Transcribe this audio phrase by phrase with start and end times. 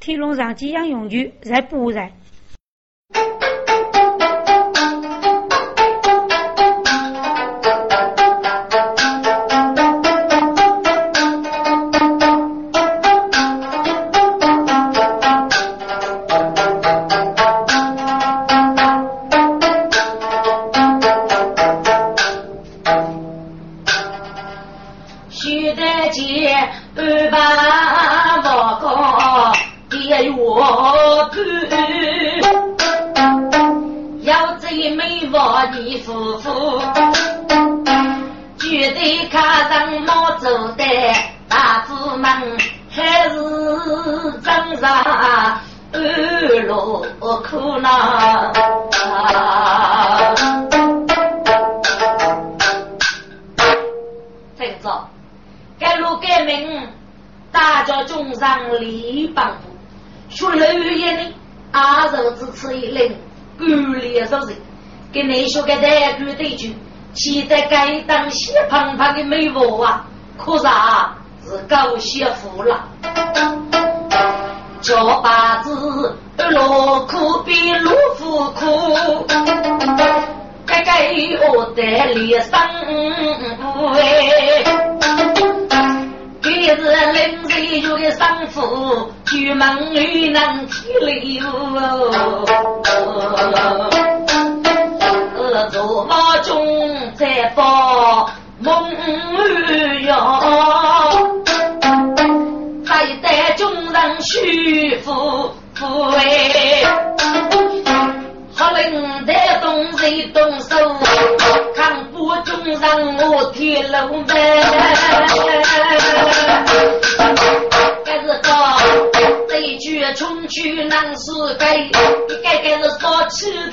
[0.00, 2.12] 天龙上吉祥永聚在不散。
[69.52, 70.04] 胖的美妇啊，
[70.38, 72.80] 可是狗媳妇了？
[74.80, 78.64] 叫把子劳苦比老夫苦，
[80.66, 81.12] 该该
[81.52, 81.82] 我的
[82.14, 82.58] 脸上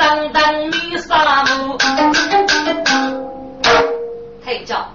[0.07, 1.77] 气荡荡的沙漠。
[4.45, 4.87] 太教，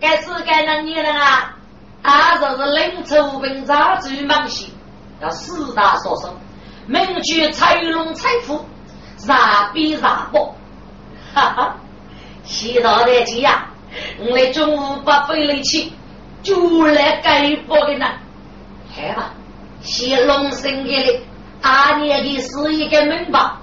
[0.00, 1.54] 该是该那女人啊，
[2.02, 4.66] 啊就是临出兵扎最忙些，
[5.20, 6.34] 要四大所生，
[6.86, 8.64] 名句财龙财富，
[9.16, 10.56] 啥比啥多，
[11.32, 11.76] 哈哈，
[12.42, 13.68] 洗澡的急呀，
[14.18, 15.92] 我来中午把费力气，
[16.42, 18.06] 就来改包的呢，
[18.98, 19.30] 来吧。
[19.82, 21.20] 谢龙生给的
[21.60, 23.61] 阿年的是一个门吧，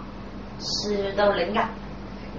[0.59, 1.69] 石头人啊，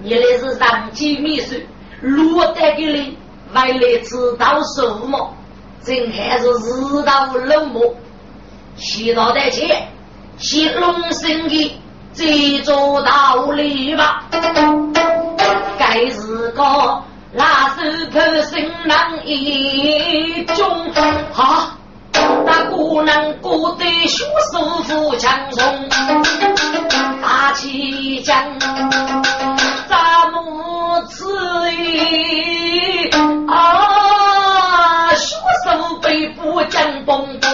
[0.02, 1.56] 你那是上级秘书，
[2.00, 3.18] 落得给你
[3.54, 5.34] 为了知道什么？
[5.82, 7.94] 真还是知道冷漠，
[8.76, 9.88] 谢到的钱，
[10.36, 11.80] 谢龙生的
[12.12, 14.26] 这座道理吧，
[15.78, 17.02] 该是个
[17.32, 20.92] 那是可生难一种
[21.32, 21.70] 好。
[22.44, 25.88] 那姑娘过得舒舒服强松，
[27.22, 28.58] 大气将，
[29.88, 33.10] 咱母子意
[33.46, 37.50] 啊，舒舒背部讲蹦蹦，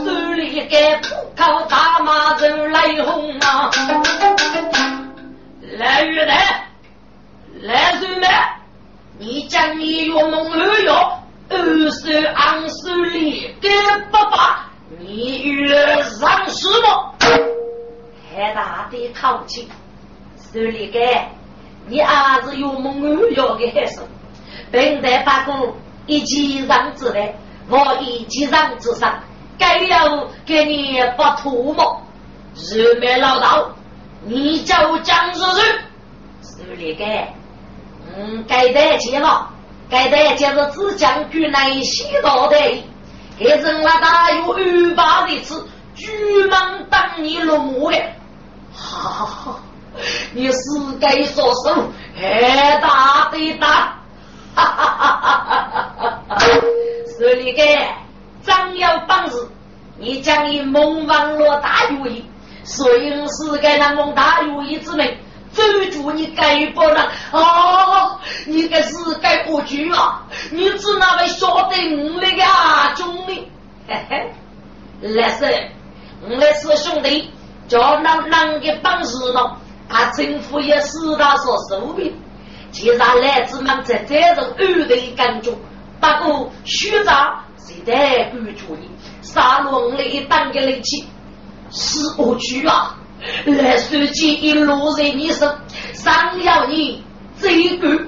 [0.03, 3.71] 手里个铺口大马人来红啊！
[5.77, 6.67] 来月来，
[7.61, 8.27] 来水妹，
[9.21, 10.89] 你将你月梦二月
[11.47, 13.69] 二十二十里给
[14.11, 17.13] 爸爸，你月上什么？
[18.33, 19.69] 还大的口气，
[20.51, 20.99] 手里给，
[21.85, 24.01] 你儿子月梦二月的孩子，
[24.71, 25.75] 本在八股
[26.07, 27.35] 一级上之内，
[27.69, 29.21] 我一级上之上，
[29.55, 32.01] 该要给你把唾沫，
[32.55, 33.69] 日没老道。
[34.23, 35.61] 你叫我江叔叔，
[36.41, 37.31] 手里该，
[38.17, 39.49] 嗯，该得钱了，
[39.89, 42.57] 该得钱是只将军来洗脑的，
[43.37, 46.11] 给人那大有二八的次，巨
[46.47, 47.97] 蟒当你落幕的，
[48.73, 49.59] 哈哈哈！
[50.33, 50.59] 你是
[50.99, 53.99] 该说手，还大的大，
[54.55, 55.45] 哈哈哈哈
[55.97, 56.37] 哈哈！
[57.19, 57.97] 手里该，
[58.43, 59.49] 张要帮子，
[59.97, 62.25] 你将以蒙王落大有意。
[62.63, 65.17] 所以是该那蒙大有义之名，
[65.53, 66.95] 走住你该不能
[67.31, 68.19] 啊！
[68.45, 70.23] 你该是该过去啊！
[70.51, 73.49] 你只那位晓得我那个阿兄弟，
[73.87, 74.31] 嘿嘿，
[75.01, 75.69] 来是，
[76.23, 77.29] 我们是兄弟，
[77.67, 79.57] 叫那啷个帮事呢？
[79.89, 82.13] 他政府也是他所收的，
[82.71, 85.51] 既然来自们在这种二的感觉，
[85.99, 88.89] 不过虚长谁在关注你？
[89.21, 91.05] 杀龙里当个力气。
[91.73, 92.97] 是我去啊！
[93.45, 95.53] 来书记一落在你手，
[95.93, 97.03] 上要你
[97.39, 98.05] 这个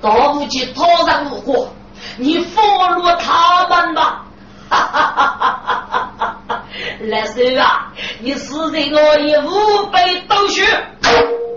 [0.00, 1.68] 到不去拖上路过，
[2.16, 4.26] 你放了他们吧！
[7.00, 10.64] 来叔啊，你死在我也五百刀血，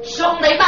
[0.03, 0.59] 兄弟们，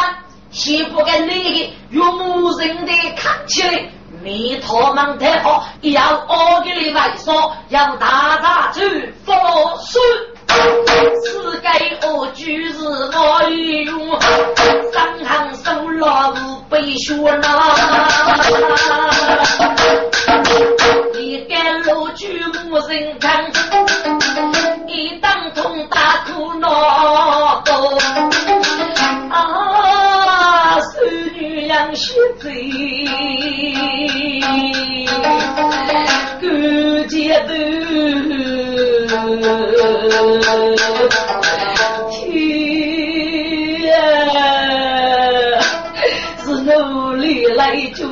[0.51, 3.89] 先不跟那个勇人的看起来。
[4.23, 9.37] 你他们太好，要我给你来说，要大家去放
[9.77, 10.01] 水。
[10.47, 11.67] 是该
[12.07, 12.77] 我就是
[13.17, 13.19] 我
[13.49, 14.19] 用
[14.91, 14.93] 三
[15.25, 15.29] 行
[15.63, 16.33] 手老
[16.69, 17.43] 背学呐，
[21.13, 23.45] 一干路举无人看，
[24.87, 26.69] 一当通大苦恼
[29.31, 32.49] 啊，孙女养媳妇。
[36.39, 36.43] 顾
[37.07, 37.15] 家
[37.47, 37.53] 头，
[42.11, 42.29] 天
[44.35, 44.37] 啊，
[46.43, 48.05] 是努力来种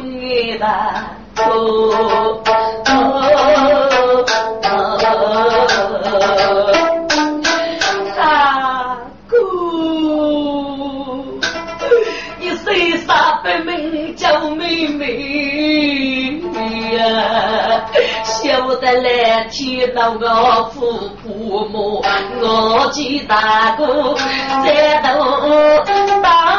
[0.58, 0.66] 的
[1.38, 2.42] 哦。
[8.16, 9.36] 大哥，
[12.40, 15.53] 你谁杀本名叫妹妹？
[18.84, 20.92] 得来见到我父
[21.24, 22.04] 父母，
[22.42, 24.14] 我记大哥
[24.66, 25.08] 在头
[26.22, 26.53] 打，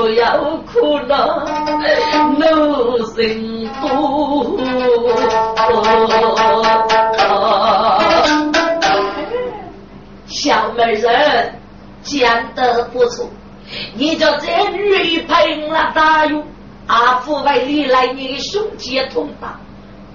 [0.00, 0.38] 所要
[0.72, 1.44] 苦恼
[2.38, 4.58] 怒人多。
[10.26, 11.54] 小美人
[12.02, 13.28] 讲得不错，
[13.92, 16.42] 你叫这女配了大用，
[16.86, 19.60] 阿父为你来你的兄弟同大，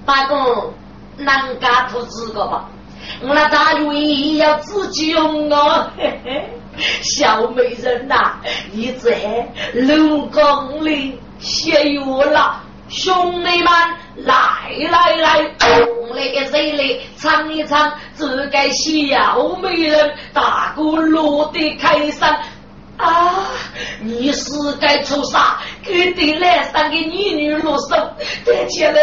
[0.04, 0.74] 大哥
[1.18, 2.68] 能干出资格吧？
[3.22, 6.55] 那大鱼要自己用哦，嘿嘿，
[7.02, 8.36] 小美人呐，
[8.72, 9.12] 你在
[9.74, 13.68] 龙宫里歇药了，兄弟们
[14.18, 14.34] 来
[14.90, 15.52] 来来，
[16.14, 22.40] 那个谁来唱一唱这个小美人大哥落地开山
[22.98, 23.50] 啊！
[24.00, 25.58] 你是该出啥？
[25.84, 27.96] 给对来三个女女落手，
[28.46, 28.94] 带起来，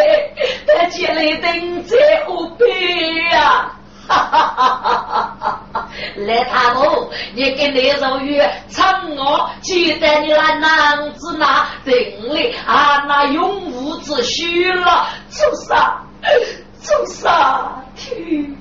[0.67, 3.71] 带起来，等在后边呀！
[4.09, 5.89] 哈哈哈哈哈哈！
[6.17, 11.95] 来，他母，你跟那肉鱼唱我，记得你那男子那定
[12.35, 16.03] 力啊，那永无止虚了，做啥？
[16.83, 17.83] 做啥？
[17.95, 18.57] 听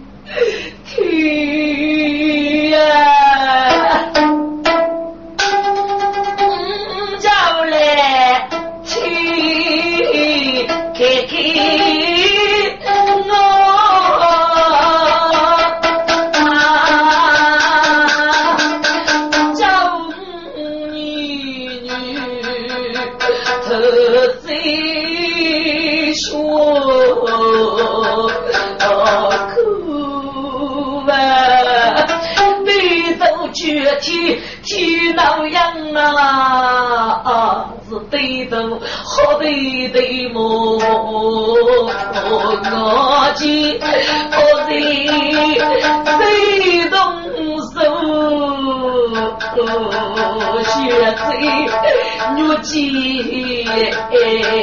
[0.85, 2.77] 听呀！
[6.37, 7.29] 嗯，叫
[7.65, 8.47] 来
[8.85, 11.35] 听，开开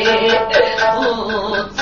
[0.08, 1.74] 不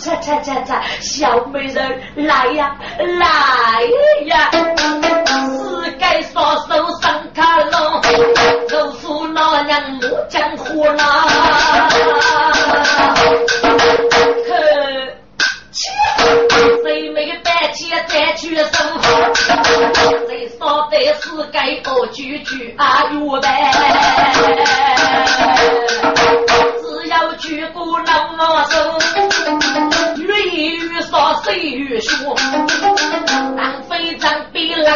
[0.00, 3.82] 擦擦擦擦，小美人来呀来
[4.26, 4.50] 呀，
[5.84, 8.00] 是该双手上卡喽，
[8.68, 11.26] 肉夫老娘莫江湖啦。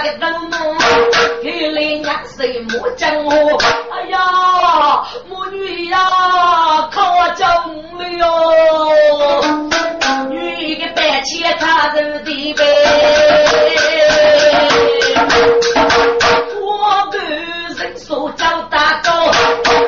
[0.04, 0.76] 个灯笼，
[1.42, 3.32] 给来娘谁莫讲我，
[3.90, 5.98] 哎呀，母女呀，
[6.92, 7.44] 靠中
[7.98, 8.24] 了哟。
[10.28, 12.62] 女的白切他人的背，
[16.60, 19.10] 我个人手脚大高，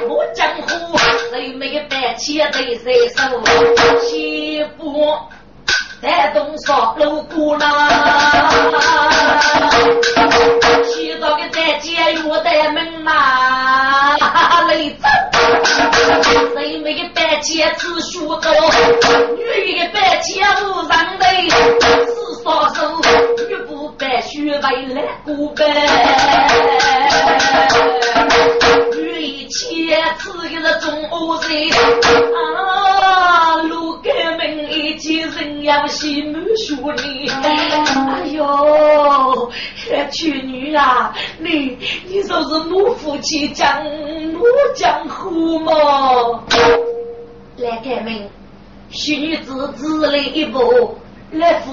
[0.08, 0.98] 我江湖
[1.30, 3.20] 谁没白切对谁手，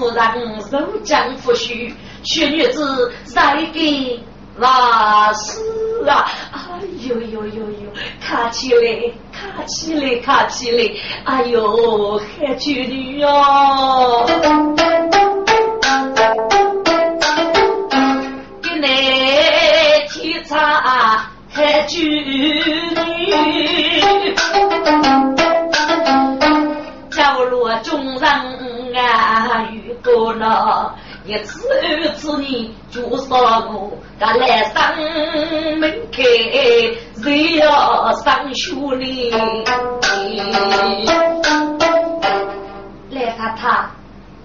[0.04, 1.90] 夫人受将夫婿，
[2.24, 4.20] 许女子再给
[4.58, 6.30] 瓦斯啊！
[6.52, 6.58] 哎
[7.08, 10.94] 呦呦呦呦，卡起来，卡起来，卡起来！
[11.24, 14.26] 哎呦，海去女哟，
[18.62, 18.86] 给你
[20.10, 22.62] 提茶海去女。
[27.82, 28.20] 角落中
[28.90, 30.94] 人啊，遇过了
[31.26, 34.94] 一次二次你就说我，噶来上
[35.78, 36.22] 门开，
[37.22, 39.30] 谁要上学哩？
[43.10, 43.90] 来他他，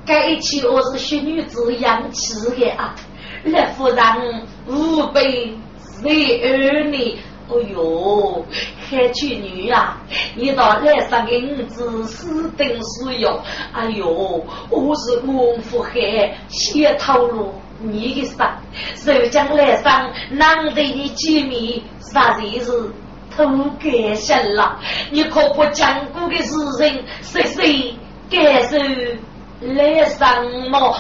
[0.06, 2.96] 该起我是学女子养起的啊，
[3.44, 7.18] 来夫人五百十二年。
[7.52, 8.46] 哦哟，
[8.90, 9.98] 海去女啊，
[10.36, 13.40] 你到来上给儿子死等死用。
[13.72, 18.60] 哎呦，我是功夫海先透露你的伤，
[18.96, 22.22] 受将来上难得的见面，实在
[22.64, 22.92] 是
[23.36, 24.80] 太感谢了。
[25.12, 27.96] 你可不讲过的事情，谁谁
[28.30, 28.78] 感受
[29.62, 30.98] 来上么？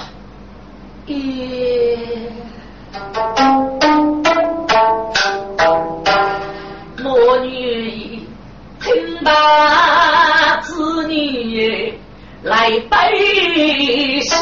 [1.07, 2.29] 咦。
[7.39, 8.27] 女
[8.81, 11.93] 听罢子女
[12.43, 14.37] 来背信，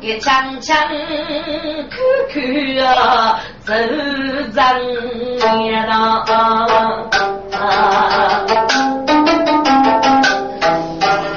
[0.00, 0.76] 一枪枪
[1.90, 1.96] 口
[2.32, 2.40] 口
[2.84, 4.54] 啊走人
[5.72, 5.74] 呀
[7.52, 7.56] 啊，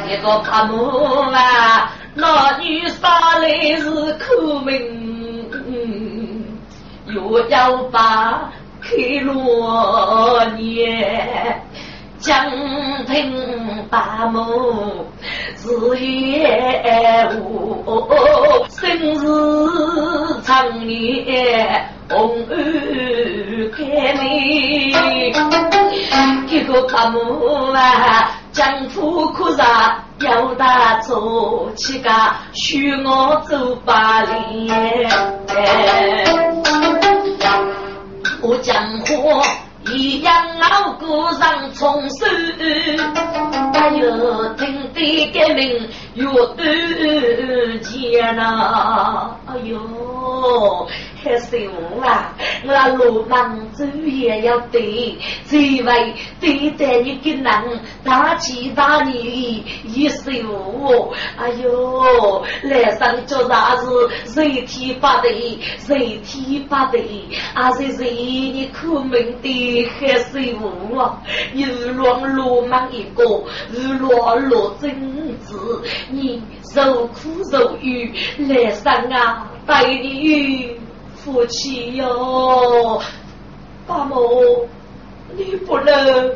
[0.07, 0.75] 一个怕母
[1.31, 1.37] 啊。
[2.15, 4.71] 那女杀来是苦命，
[7.29, 8.51] 又要把
[8.81, 8.89] 开
[9.21, 11.61] 罗年，
[12.19, 12.51] 江
[13.05, 15.05] 平八母
[15.63, 17.83] 日夜无，
[18.69, 19.21] 生日
[20.43, 22.51] 长年红安
[23.71, 24.93] 开明，
[26.47, 28.31] 这个八母啊。
[28.51, 32.11] 江湖可杀，要打错起个，
[32.53, 34.69] 许我走八里。
[38.43, 39.15] 我江湖
[39.91, 42.25] 一样熬过上重手，
[43.73, 49.79] 哎呦，听得革命越多钱呐，哎呦。
[51.23, 52.33] 可是我啊，
[52.65, 64.09] 我路忙走也要对，只为对待你个人，大起大你一生我，哎呦，来生叫啥子？
[64.25, 65.29] 谁提发的？
[65.77, 66.99] 谁提发的？
[67.53, 71.17] 啊，是谁你苦命的还是我？
[71.53, 73.23] 日落路忙一个，
[73.71, 76.41] 日落落真子，你
[76.73, 80.77] 受苦受欲，来生啊，带你。
[81.15, 83.01] 夫妻哟，
[83.87, 84.67] 八母，
[85.37, 86.33] 你不能如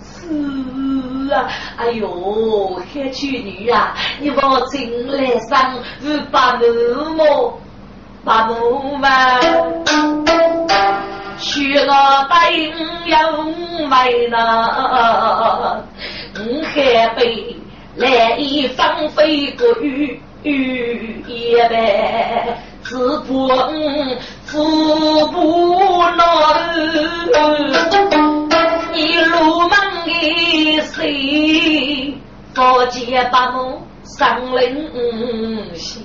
[0.00, 1.46] 此啊！
[1.76, 6.64] 哎呦，海去女啊，你往进来上是八母
[7.14, 7.60] 么？
[8.24, 9.08] 八母嘛，
[11.40, 11.86] 许我
[12.28, 12.72] 答应
[13.06, 13.32] 要
[13.88, 15.82] 买那
[16.38, 17.56] 五海杯。
[17.96, 23.48] 来一芳菲过雨雨一般，只不
[24.44, 26.22] 腹部恼，
[28.94, 29.70] 你入门
[30.06, 32.14] 的谁？
[32.54, 33.82] 佛前把梦
[34.18, 34.90] 上灵
[35.74, 36.02] 仙，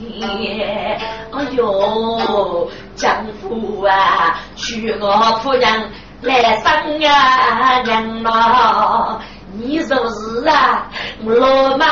[1.31, 5.07] 哎呦，丈夫啊，娶我
[5.41, 5.89] 夫人
[6.21, 9.19] 来生啊娘啊！
[9.57, 10.89] 你说是啊，
[11.25, 11.88] 老忙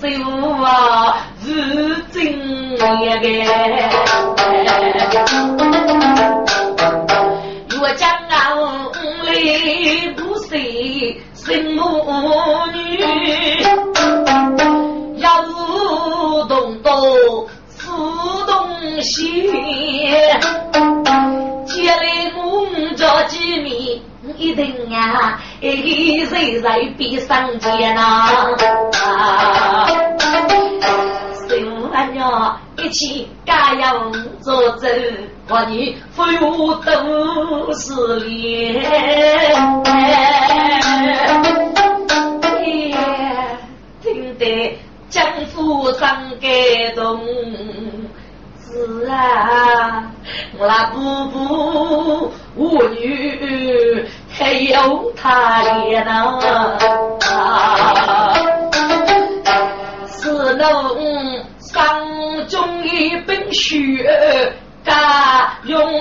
[0.00, 0.06] 手
[0.64, 2.84] 啊，是真个。
[7.68, 8.10] 若将
[8.56, 8.92] 我
[9.30, 10.48] 里不是
[11.34, 11.80] 生母
[12.74, 12.98] 女，
[17.00, 17.86] 动都是
[18.46, 19.50] 东西，
[21.64, 22.66] 接来我
[22.96, 24.02] 着几米。
[24.36, 28.28] 一定呀，一岁岁比上天呐！
[31.48, 34.86] 十五娘一起加油做走，
[35.48, 38.84] 我你富有都是脸。
[45.10, 45.22] 江
[45.54, 46.08] 湖上
[46.40, 46.50] 感
[46.94, 47.20] 动。
[48.72, 50.12] 是啊，
[50.56, 56.38] 我那布布舞女还有他脸呐，
[60.06, 66.00] 是侬上中一本血加用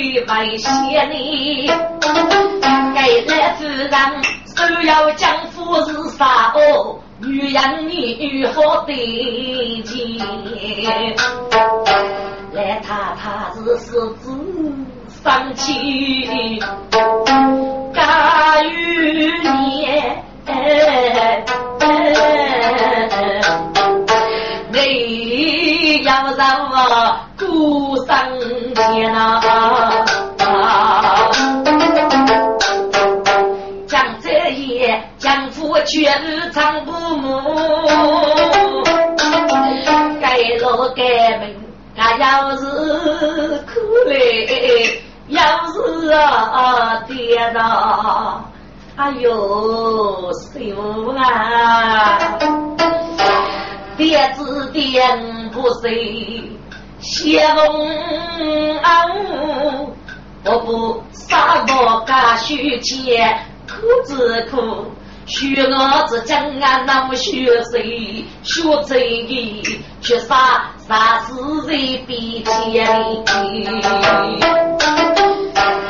[0.00, 0.70] 为先
[1.10, 1.14] 呢，
[2.94, 3.90] 该来夫人
[4.46, 6.98] 手要将夫是啥哦？
[7.18, 10.18] 女养女好得劲，
[12.52, 14.26] 来他他是狮子
[15.22, 16.58] 生气，
[17.92, 19.86] 甘于你，
[20.46, 20.50] 你
[26.10, 26.74] 要让我
[27.38, 29.40] 孤身前啊！
[35.86, 37.30] 全场不母，
[40.20, 41.56] 该老该命，
[41.96, 42.64] 俺要是
[43.66, 45.42] 苦嘞，要
[45.72, 48.44] 是啊爹呐，
[48.96, 52.18] 哎呦媳妇啊，
[54.00, 54.98] 爹子爹
[55.52, 56.50] 不谁
[57.00, 59.04] 谢翁啊，
[60.42, 63.74] 我不杀我家许钱，苦
[64.06, 64.86] 只苦。
[65.26, 68.94] 学我子将啊，那么学谁学这
[69.26, 69.62] 个？
[70.00, 71.34] 学啥啥事
[71.66, 71.72] 在
[72.06, 72.88] 比天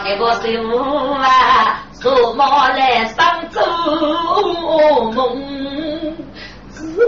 [0.05, 2.45] 那个师傅啊，做梦
[2.75, 3.63] 来上做
[5.13, 5.50] 梦，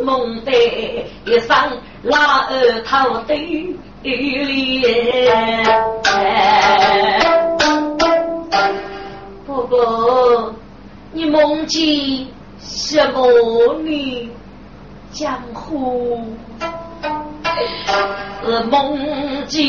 [0.00, 0.52] 梦的
[1.26, 1.70] 一双
[2.02, 4.82] 老二头的里。
[9.46, 10.54] 婆婆，
[11.12, 12.26] 你梦见
[12.58, 14.30] 什么呢？
[15.12, 16.24] 江湖，
[18.44, 19.60] 是梦见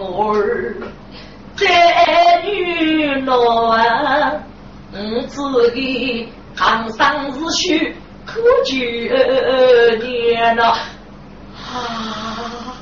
[0.00, 0.74] 我儿
[1.54, 4.42] 在女郎，
[5.28, 7.94] 自己堂上日许
[8.26, 8.74] 可久
[10.04, 10.62] 年呐，
[11.72, 12.76] 啊，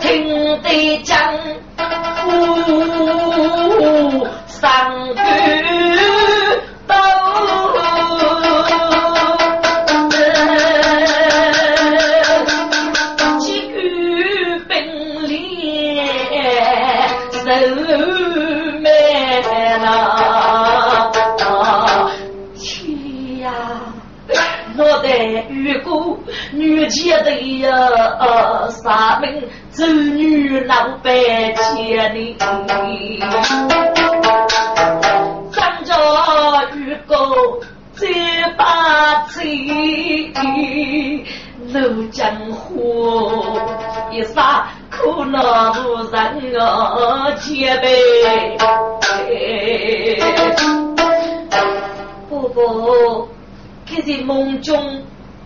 [0.00, 1.16] 听得江
[2.22, 2.28] 湖
[4.46, 5.20] 上句。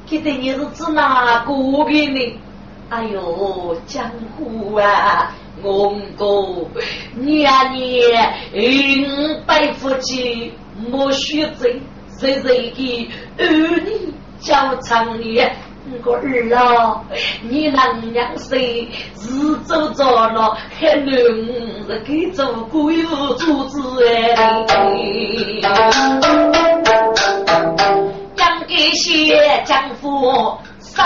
[0.07, 1.53] 记得你是指哪个
[1.85, 2.39] 的呢？
[2.91, 6.69] 哎呦，江湖啊，我哥
[7.15, 10.53] 年年五百夫妻
[10.91, 11.81] 莫须罪，
[12.21, 15.57] 谁谁的儿女叫长年。
[16.05, 17.03] 我儿啊，
[17.43, 18.89] 你能娘谁
[19.19, 21.07] 日走着了，还能
[21.87, 24.65] 是给做鬼有主子哎？
[28.95, 31.05] 一些江湖上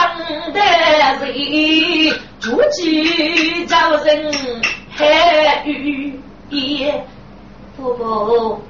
[0.52, 4.30] 的人，出去找人
[4.90, 6.20] 还遇
[6.50, 7.02] 也。
[7.74, 8.60] 婆婆，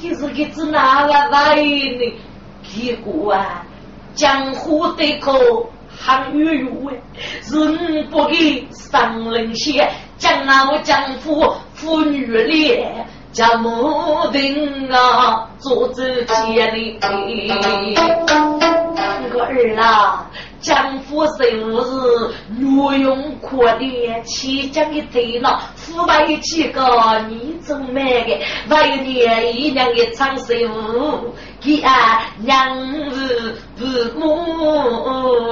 [0.00, 2.14] 你是个子哪个来呢？
[2.62, 3.66] 结果啊，
[4.14, 6.96] 江湖对口喊悠悠哎，
[7.52, 13.06] 人不给上人些，江老江湖妇女脸。
[13.34, 16.94] 家母定啊，做自己的。
[19.36, 26.80] 我儿啊，江父生日，女用可怜，起将的头脑，腐败几个
[27.28, 30.54] 你做买的，为年一娘的长寿，
[31.60, 35.43] 给俺娘子父母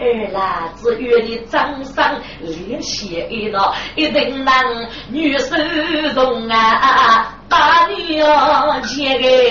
[0.00, 4.54] 年，儿啦，只愿你掌上连血了，一定让
[5.10, 5.54] 女手
[6.14, 8.18] 中啊，把你
[8.88, 9.50] 接给。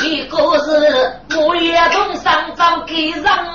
[0.00, 3.46] 一个是我也从上早给上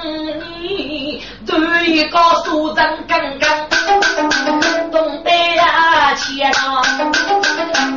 [0.61, 3.49] 你，对一个书生刚刚
[4.91, 6.83] 懂得呀，钱上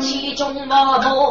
[0.00, 1.30] 其中某某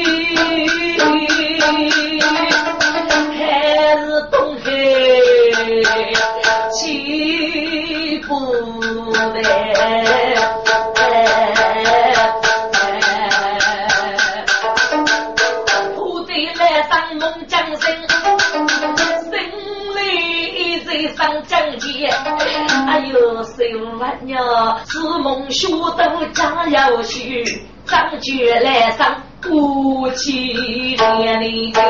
[23.71, 24.43] 呦，十万娘
[24.85, 31.71] 是梦想都加要去，张觉来上过去年里。
[31.73, 31.81] 哎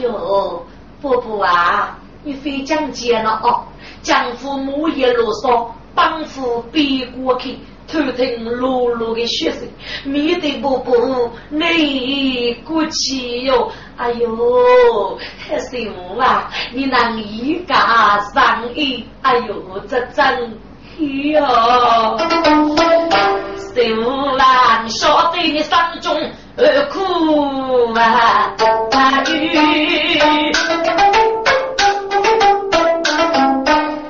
[0.00, 0.66] 呦，
[1.02, 3.64] 伯伯啊，你非讲街了哦，
[4.02, 7.58] 江父母也啰嗦，帮扶别过去。
[7.92, 9.62] 偷听露露的血声，
[10.04, 20.56] 面对伯伯你过去哟，哎呦，还是我啊，你那一家上衣，哎呦，这真
[20.98, 22.16] 哟，
[23.56, 26.16] 是我啊，晓得你伤中
[26.56, 28.54] 而苦啊，
[28.90, 30.18] 大雨，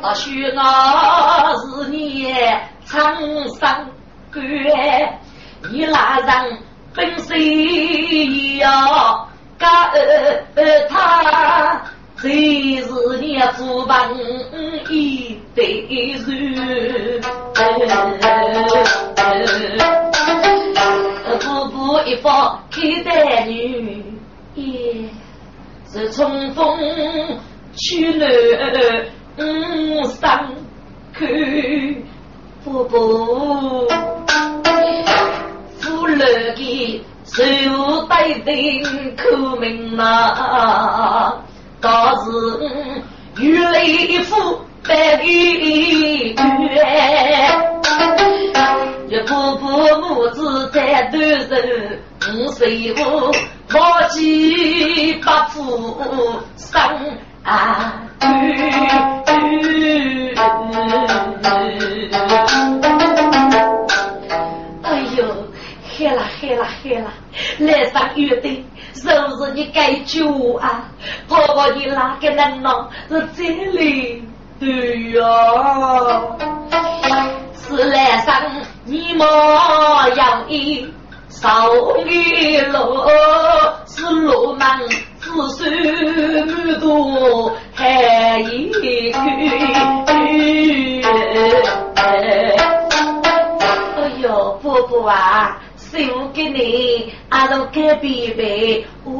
[0.03, 1.40] 啊，许那是你。
[2.91, 3.15] 长
[3.51, 3.87] 上
[4.33, 4.43] 关，
[5.71, 6.59] 你拉人
[6.93, 9.69] 本身要干
[10.89, 11.83] 他，
[12.17, 14.13] 最是你不帮
[14.89, 17.21] 一对人，
[21.39, 24.05] 步步一方开带女，
[24.57, 25.09] 也
[25.89, 26.77] 是冲锋
[27.77, 28.29] 去南
[30.09, 30.53] 上
[31.17, 32.00] 去。
[32.63, 33.89] 不不，
[35.79, 37.43] 富乐的手
[38.07, 38.83] 带定
[39.17, 41.33] 口名呐，
[41.81, 42.31] 倒是
[43.39, 46.35] 玉雷夫白玉月。
[49.09, 49.67] 一步步
[50.03, 51.19] 母子在头
[51.49, 51.59] 上，
[52.35, 52.97] 五岁五
[53.75, 55.99] 忘记把父
[56.57, 56.79] 生
[57.43, 57.95] 啊！
[66.51, 67.13] 黑了黑了
[67.59, 67.73] 黑了！
[67.73, 70.89] 来上月的，是不是你该救我啊？
[71.29, 72.89] 婆婆你哪个人呢？
[73.09, 74.25] 是这里
[74.59, 75.23] 对呀。
[77.55, 78.35] 是来生
[78.85, 80.93] 你莫要一
[81.29, 81.71] 少
[82.05, 83.07] 一路，
[83.87, 84.81] 是路漫
[85.21, 85.73] 子孙
[86.49, 89.13] 满多还一句。
[89.13, 89.23] 哎
[94.21, 95.63] 呦，婆婆啊！
[95.91, 98.87] 送给你，阿都给贝贝。
[99.05, 99.13] 哦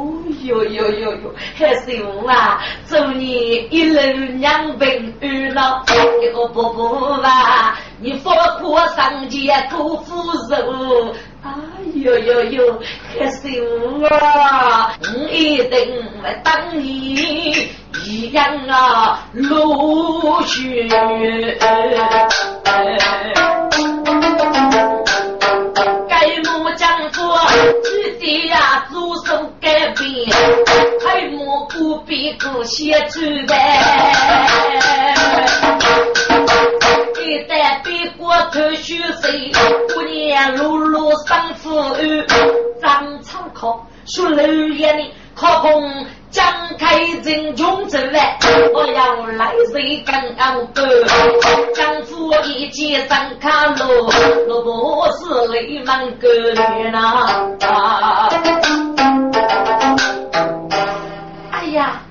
[0.45, 2.63] 哟哟哟哟，还是我啊！
[2.87, 3.99] 祝你一路
[4.39, 5.85] 两平安乐。
[6.23, 8.31] 一个伯伯吧，你富
[8.61, 10.15] 苦上街多福
[10.49, 11.15] 寿。
[11.43, 11.51] 哎
[11.95, 12.81] 呦呦呦，
[13.19, 13.49] 还是
[13.81, 14.93] 我啊！
[15.01, 17.69] 我一定会等你
[18.07, 20.89] 一样啊，陆续。
[27.83, 30.05] 记得呀，左手改变，
[31.05, 33.59] 还莫不必过些主办。
[37.17, 39.53] 一旦别过头虚岁，
[39.95, 42.27] 过年路路生福安。
[42.81, 46.07] 张昌考说六月里考空。
[46.31, 46.45] 张
[46.79, 48.39] 开人穷走来，
[49.11, 50.87] 要来谁跟俺哥？
[51.75, 54.07] 丈夫一见上卡路，
[54.49, 57.51] 我不是泪满哥脸呐！
[61.51, 62.03] 哎呀，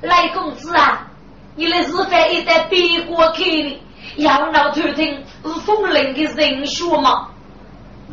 [0.00, 1.08] 赖公子啊，
[1.56, 3.80] 你的日饭一旦别过开的，
[4.18, 5.24] 要闹头听
[5.66, 7.30] 风铃的人说吗？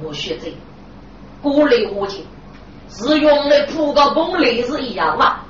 [0.04, 0.52] 我学这
[1.44, 2.26] 过来我听。
[2.90, 5.42] 是用的铺个工类是一样嘛？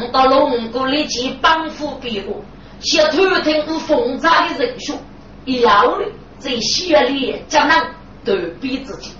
[0.00, 2.32] 我到龙宫里去帮扶别个，
[2.80, 4.96] 小偷听我封扎的人数
[5.44, 6.04] 一样的，
[6.38, 7.76] 在血里将能
[8.24, 9.12] 都比自己。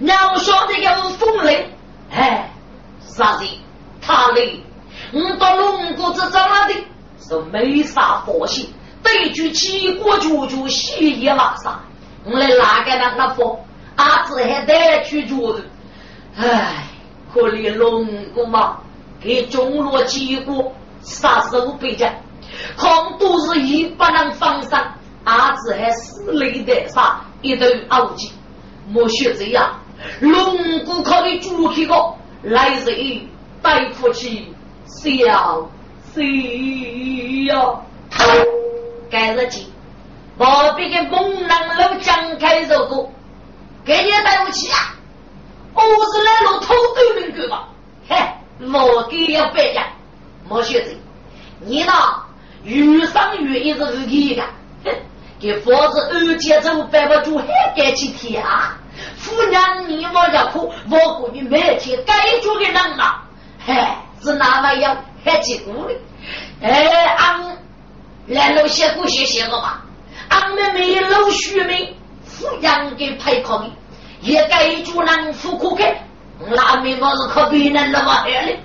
[0.00, 1.68] 要说这个风雷，
[2.10, 2.50] 哎，
[3.00, 3.44] 啥子？
[4.00, 4.60] 他嘞，
[5.12, 6.74] 我到龙宫这张的
[7.20, 8.66] 是没啥发现，
[9.02, 11.80] 对住起锅煮煮血也拉撒，
[12.24, 13.56] 我来哪个那那放？
[13.96, 15.62] 阿子还带去煮的，
[16.36, 16.86] 哎。
[17.34, 18.76] 可怜龙姑嘛，
[19.22, 22.22] 给中罗几国杀手被斩，
[22.76, 28.32] 看都是一百人放上，儿子还死累的杀一头傲气，
[28.88, 29.78] 莫学这样，
[30.20, 31.94] 龙姑可以住起个？
[32.42, 33.28] 来人
[33.62, 34.52] 带夫妻
[34.84, 35.70] 小
[36.12, 37.54] 谁呀？
[39.08, 39.66] 该日记，
[40.36, 43.12] 旁边的猛男老张开肉锅，
[43.84, 44.96] 给你带不起啊！
[45.74, 47.68] 我是来路偷对门狗吧？
[48.08, 48.16] 嘿，
[48.70, 49.84] 我给要白讲，
[50.48, 50.96] 莫学子，
[51.60, 51.92] 你呢？
[52.64, 54.42] 越上越一直是一个，
[54.84, 54.92] 哼，
[55.40, 58.78] 给房子二节奏摆不住，还该去贴啊！
[59.16, 63.24] 夫人你莫要哭，我估计每天该住的人啊，
[63.66, 63.74] 嘿，
[64.22, 65.94] 是哪么样还结果的？
[66.60, 67.58] 哎，俺
[68.28, 69.82] 来路写过写写个吧，
[70.28, 73.64] 俺们没老虚名，富养给排考的。
[74.20, 76.06] 也该做人富可开，
[76.50, 78.60] 那面不是可别人那么黑嘞？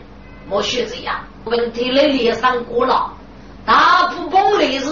[0.50, 3.13] 莫学这样，问题来脸上过了，
[3.66, 4.90] 大不崩来是，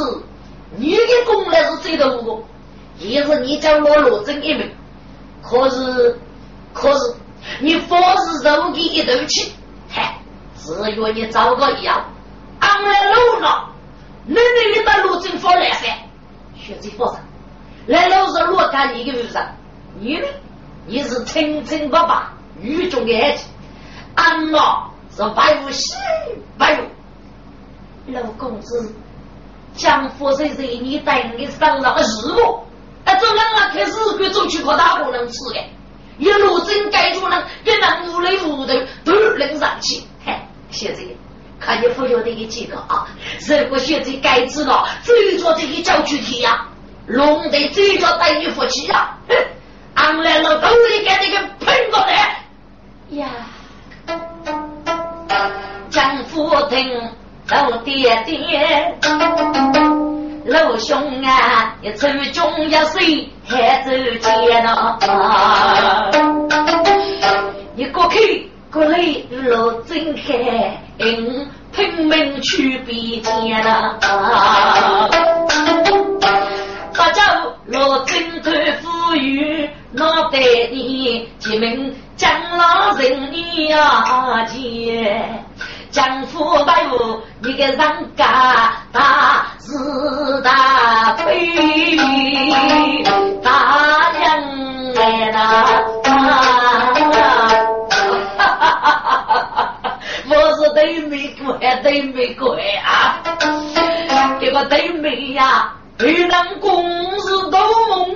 [0.75, 2.43] 你的功劳是最多的，
[2.99, 4.69] 也是你叫我罗真一门。
[5.41, 6.19] 可是，
[6.73, 7.15] 可是
[7.59, 9.53] 你方是肉给一头气，
[9.89, 10.17] 嗨，
[10.57, 12.05] 只要你找个样，
[12.59, 13.69] 俺来路了，
[14.25, 14.41] 那
[14.75, 15.87] 你把罗真放来噻？
[16.55, 17.21] 学这放上，
[17.87, 19.45] 来路是罗干你的路上，
[19.99, 20.27] 你呢？
[20.87, 22.21] 你是清清白白、
[22.61, 23.45] 狱中的孩子，
[24.15, 25.93] 俺老是白无喜
[26.57, 28.13] 白无。
[28.13, 28.93] 老公子，
[29.75, 32.63] 江湖谁谁你带你上了个日务，
[33.03, 35.63] 哎，这两个开始给走去可大不能吃的，
[36.17, 40.01] 一路真盖住了，跟那屋里屋头都能上去。
[40.23, 40.33] 嘿，
[40.69, 41.01] 现在
[41.59, 43.07] 看你不晓得个几个啊？
[43.47, 46.67] 如果现在该知道，追着这个叫去提呀，
[47.07, 49.35] 龙得追着带你夫妻呀，哼。
[49.95, 52.44] 俺来了，头里给你个喷过来
[53.11, 53.27] 呀！
[55.89, 56.99] 江夫听
[57.49, 58.97] 老爹爹，
[60.45, 64.97] 老兄啊，一抽中要水还走街呢。
[67.75, 68.09] 一个
[68.71, 73.99] 国内老睁开，拼命去比肩呐！
[76.97, 77.21] 大家
[77.67, 85.45] 老睁头富裕，脑袋里提名将老人呀见。
[85.91, 87.77] 江湖百物，一个人
[88.15, 91.97] 家大是大非，
[93.41, 95.65] 大人来了，
[100.27, 103.21] 我是对美怪，对美怪啊！
[104.39, 108.15] 这个对美呀，遇人公事都梦，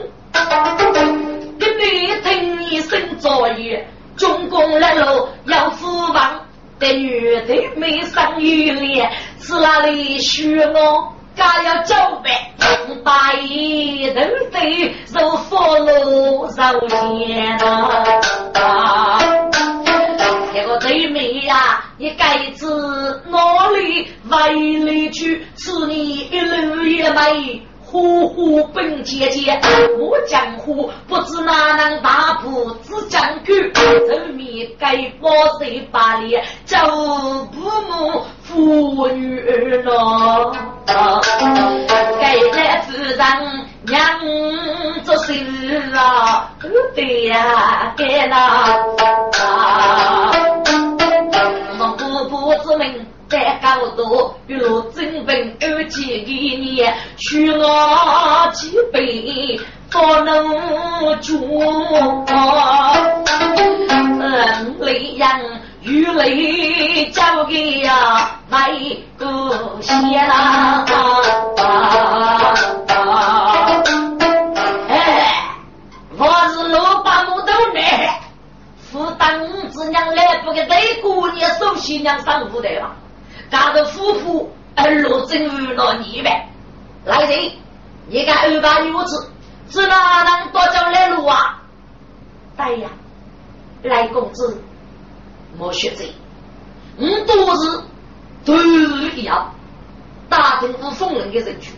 [1.58, 3.88] 给你听一声作业，
[4.18, 6.46] 中共来了要服王。
[6.78, 11.13] 的女的没上玉脸，是哪里学我？
[11.36, 12.54] 家要走呗，
[13.04, 17.58] 大衣都得受佛罗受钱
[18.56, 19.20] 啊！
[20.54, 22.65] 这个对妹呀，你该知
[23.28, 27.62] 哪里为里去，是你一路也没。
[27.92, 28.28] 呼
[28.80, 29.60] 呼奔姐姐，
[30.00, 33.56] 我江湖不知哪能大步子将军，
[34.08, 36.78] 人民该保谁把脸，走
[37.52, 39.42] 不母妇女
[39.84, 40.56] 咯，
[42.22, 44.02] 该来自然娘
[45.04, 45.34] 做事
[45.94, 46.50] 啊，
[46.96, 48.78] 对呀，该那，
[51.80, 52.78] 我不不之
[53.30, 59.60] 在高度，一路真本二几一年，去我几辈
[59.92, 62.26] 不能住。
[64.22, 65.39] 嗯，雷阳
[65.82, 68.68] 雨雷交给呀那
[69.18, 70.86] 个仙啦。
[74.88, 75.44] 哎，
[76.18, 78.20] 我是老八木头来，
[78.92, 79.39] 负担
[79.70, 82.89] 子娘来不给对姑娘送新娘上舞台了。
[83.50, 86.48] 家的夫妇二路真遇到你呗，
[87.06, 87.52] 来人，
[88.08, 89.32] 你敢二把女子，
[89.70, 91.62] 是哪能多叫来路啊？
[92.56, 92.90] 对呀，
[93.84, 94.62] 来公子，
[95.58, 96.14] 莫学这，
[96.98, 97.84] 我都是
[98.46, 99.54] 都一样，
[100.30, 101.74] 大庭无风人的人群，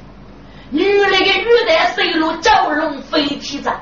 [0.69, 3.81] 女那个女的水路蛟龙飞天战，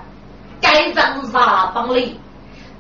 [0.62, 2.20] 该仗啥帮里，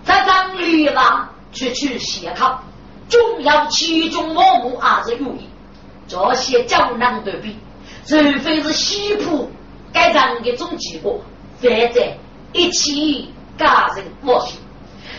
[0.06, 2.62] 这张里吧，去去写考。
[3.10, 5.50] 重要其中某某还是有意，
[6.08, 7.58] 这些江南对比，
[8.06, 9.50] 除非是西浦
[9.91, 11.19] 该场的总结果，
[11.60, 12.02] 否则
[12.54, 14.60] 一起家人莫信。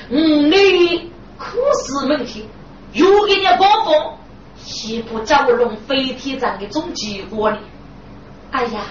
[0.09, 2.49] 嗯，你可是问题，
[2.93, 3.93] 又给你报复
[4.57, 7.59] 西浦蛟龙飞天战的总结果呢？
[8.53, 8.83] 哎呀，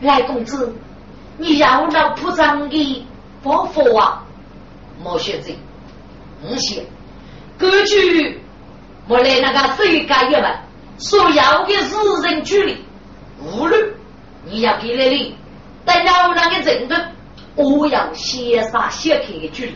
[0.00, 0.74] 赖公子，
[1.36, 3.06] 你要那铺张的
[3.42, 4.24] 报复啊？
[5.02, 5.52] 莫选择，
[6.42, 6.84] 不行。
[7.58, 8.40] 根据
[9.08, 10.58] 我来那个世界一问，
[10.96, 12.84] 所要的私人距离，
[13.42, 13.94] 无论
[14.44, 15.34] 你要给那里，
[15.84, 16.94] 但要那个程度，
[17.56, 19.74] 我要先杀先开的距离。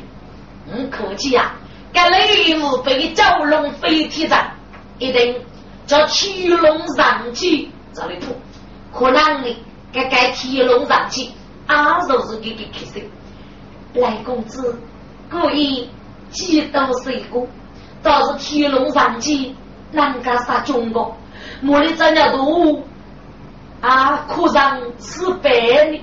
[0.72, 1.56] 嗯，可见啊，
[1.92, 4.52] 该雷武被蛟龙飞天战，
[5.00, 5.40] 一定
[5.84, 8.36] 叫天龙上去这里吐，
[8.96, 9.56] 可能呢，
[9.92, 11.28] 该该天龙上去，
[11.66, 13.10] 阿就是给给开心。
[13.94, 14.78] 来公子
[15.28, 15.90] 故意
[16.30, 17.44] 几刀水果。
[18.02, 19.54] 倒是天龙上去，
[19.92, 21.16] 人家杀中国，
[21.60, 22.80] 莫里咱家多
[23.80, 25.50] 啊，可上是白
[25.90, 26.00] 的，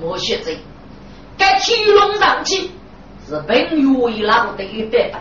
[0.00, 0.58] 莫学这。
[1.38, 2.70] 该天龙上去
[3.26, 5.20] 是本愿意那个的一百分，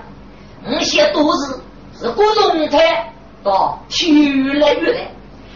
[0.65, 1.59] 那些都是
[1.97, 3.13] 是古龙台
[3.43, 5.11] 到越来越来，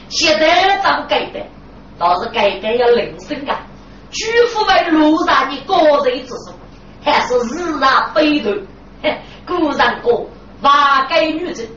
[0.10, 1.48] 现在怎改变？
[2.00, 3.60] 倒是改变要人生啊，
[4.12, 6.54] 举夫为路上的高人之手，
[7.04, 8.52] 还是日上飞头，
[9.46, 10.28] 古人过。
[10.62, 11.70] 八个女子，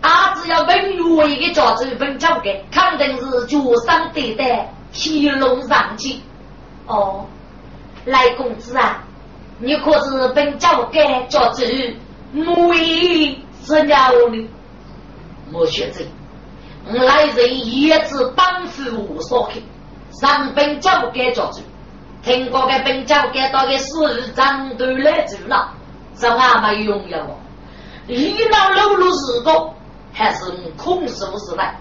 [0.00, 6.20] 阿只要本月一个家子本交给，肯定是脚上对待天龙上去。
[6.86, 7.26] 哦，
[8.04, 9.02] 来公子啊，
[9.58, 11.64] 你可是本交给家子
[12.32, 14.48] 母为是鸟呢？
[15.50, 16.06] 莫学这，
[16.86, 19.62] 我来人也只帮扶无所去，
[20.12, 21.62] 上本交给家子，
[22.22, 25.72] 听过个本交给到个是长都来住了，
[26.14, 27.18] 这俺没用呀
[28.08, 29.70] 一闹露露是个，
[30.14, 31.78] 还是空手时代？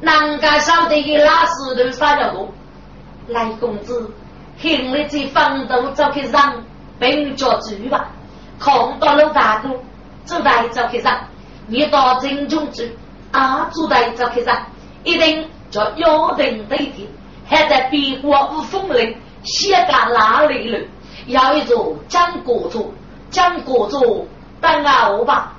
[0.00, 2.48] 难家晓得个拉石头撒了多？
[3.28, 4.10] 来公子，
[4.58, 6.64] 听你这方头走去上，
[6.98, 8.08] 并叫住吧。
[8.58, 9.68] 看到了大哥，
[10.24, 11.20] 坐在走去上，
[11.66, 12.82] 你到正中住，
[13.32, 14.56] 啊，坐在走去上，
[15.04, 17.06] 一定叫腰定对天，
[17.46, 20.78] 还在边国无风铃，写个哪里了？
[21.26, 22.90] 要一座江国座，
[23.30, 24.24] 江国座。
[24.58, 25.54] 等啊我吧，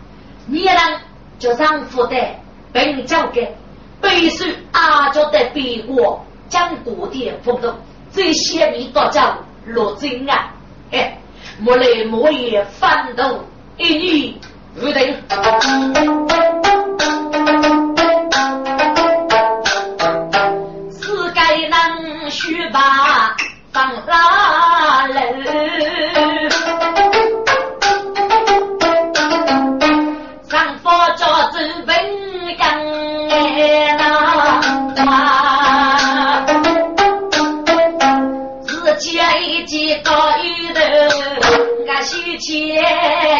[0.50, 1.00] 你能
[1.38, 2.40] 就让负担
[2.72, 3.56] 并交给
[4.02, 7.74] 背书阿娇的比我讲古典风度，
[8.14, 10.54] 这些你都叫罗真啊！
[10.92, 11.18] 哎，
[11.60, 13.44] 莫来莫也翻斗
[13.76, 14.34] 一女
[14.80, 15.16] 不定。
[20.92, 23.36] 世界能学把
[23.74, 25.97] 放拉人。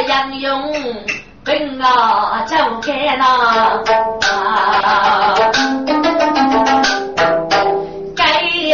[0.08, 0.74] 杨勇
[1.44, 3.84] 跟啊走开那。
[8.16, 8.24] 该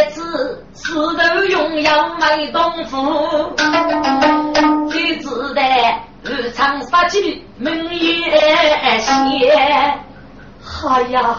[0.09, 3.55] 次石头用要买东府，
[4.89, 6.01] 最自带。
[6.24, 8.32] 日常杀鸡门也
[8.99, 11.38] 写，哎呀，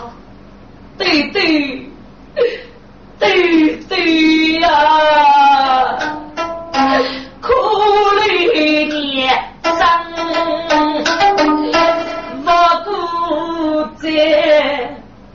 [0.98, 1.88] 对对
[3.18, 4.68] 对对呀，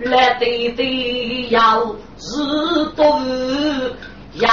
[0.06, 1.86] 来对对要
[2.18, 3.22] 日多
[4.36, 4.48] 要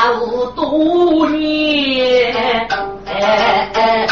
[0.54, 2.66] 多年。
[3.06, 4.06] 哎哎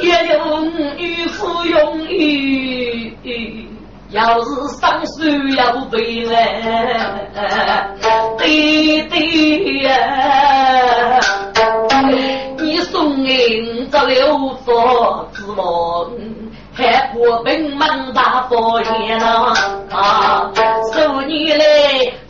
[0.00, 3.12] 也用于服用于，
[4.10, 5.24] 要是上手
[5.56, 7.26] 要背来，
[8.38, 9.90] 对对呀，
[12.58, 16.10] 你送银这六佛之王，
[16.78, 19.52] 还不本门大佛爷呢？
[19.90, 20.48] 啊，
[20.94, 21.64] 数你来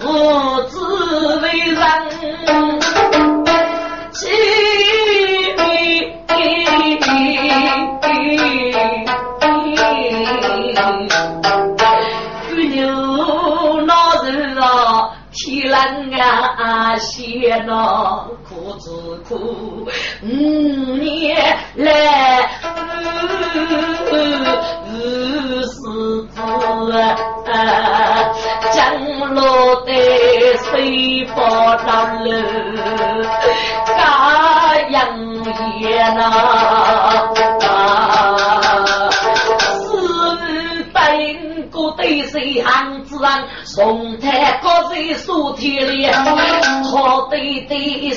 [0.01, 0.79] 无知
[1.43, 1.79] 为人，
[4.11, 4.27] 气
[12.69, 12.89] 牛
[13.87, 13.93] 老
[14.23, 15.79] 人啊，天冷
[16.19, 18.89] 啊，闲呐，苦只
[19.29, 19.87] 苦
[20.23, 20.27] 五
[20.97, 21.37] 年
[21.77, 22.38] 来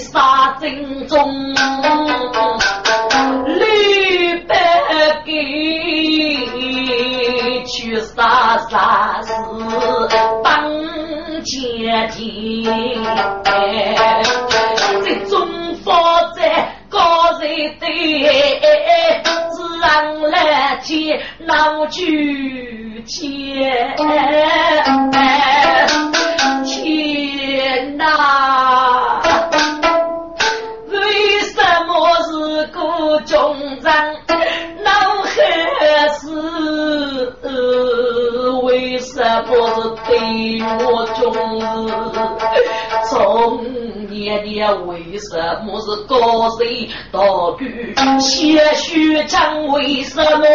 [0.01, 1.17] 杀正中，
[3.45, 4.55] 吕白
[5.25, 5.31] 给
[7.65, 9.33] 去杀杀死
[10.43, 10.51] 当
[11.43, 12.21] 前天，
[46.49, 47.93] 谁道具？
[48.19, 50.45] 些许讲为什么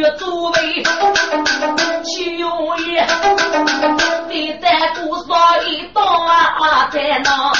[0.00, 0.82] 龙居作为
[2.04, 3.06] 七用也，
[4.30, 5.36] 你在顾所
[5.66, 7.52] 一刀啊在那。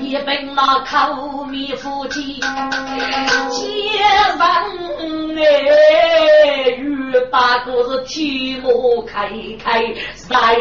[0.00, 2.44] 一本那口米夫妻，接
[4.36, 4.46] 上
[5.38, 5.42] 哎，
[6.76, 9.28] 欲把个是提莫开
[9.62, 10.56] 开，塞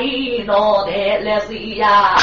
[0.45, 2.15] 脑袋来谁呀？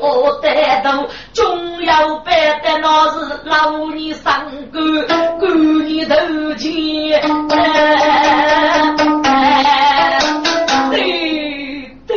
[0.00, 5.06] 要得到中要办的那是老你上官，
[5.38, 6.14] 官你头
[6.54, 7.20] 前。
[10.90, 10.96] 对
[12.06, 12.16] 对，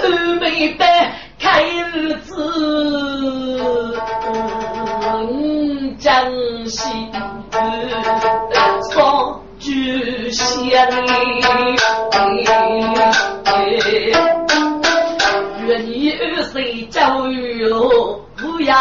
[0.00, 0.86] 是没办。
[1.38, 2.34] 开日子，
[6.00, 7.12] 真心
[9.86, 10.66] 双举仙
[15.66, 18.74] 愿你二岁教育哦，不要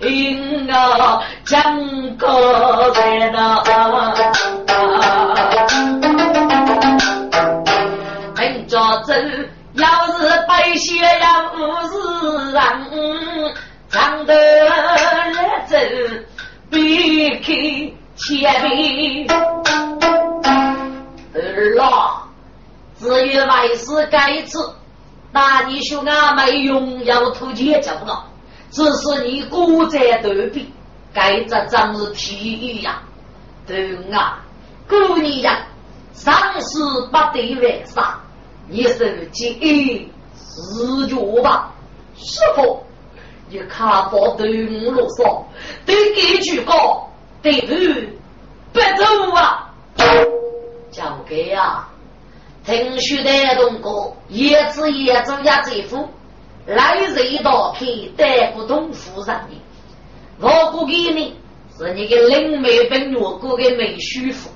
[0.00, 3.62] 因我讲个在那。
[8.38, 9.12] 明朝走，
[9.74, 9.86] 要
[10.18, 11.50] 是白血要
[11.88, 12.80] 是让
[13.90, 14.34] 长得
[14.64, 15.76] 来走，
[16.70, 17.52] 避开
[18.28, 19.26] 前面。
[21.32, 22.28] 儿郎，
[23.00, 24.74] 只有为师该子。
[25.32, 28.26] 那你说俺没用，要偷钱就了，
[28.70, 30.66] 只是你孤在头边，
[31.14, 33.02] 该这真是体育呀！
[33.66, 34.40] 对啊，
[34.86, 35.56] 姑娘，
[36.12, 36.78] 上士
[37.10, 38.20] 不得为啥？
[38.68, 41.72] 你手机一是脚吧？
[42.14, 42.82] 师傅，
[43.48, 45.44] 你看不对我啰嗦，
[45.86, 47.08] 对给句高，
[47.40, 47.74] 对头
[48.72, 49.70] 不走啊！
[50.90, 51.88] 交给呀！
[52.64, 56.08] 听说的东哥，一子一子也在乎，
[56.66, 59.60] 来人道看带不动夫人的。
[60.40, 61.34] 我估计你
[61.76, 64.50] 是你个灵媒本月姑的美师傅，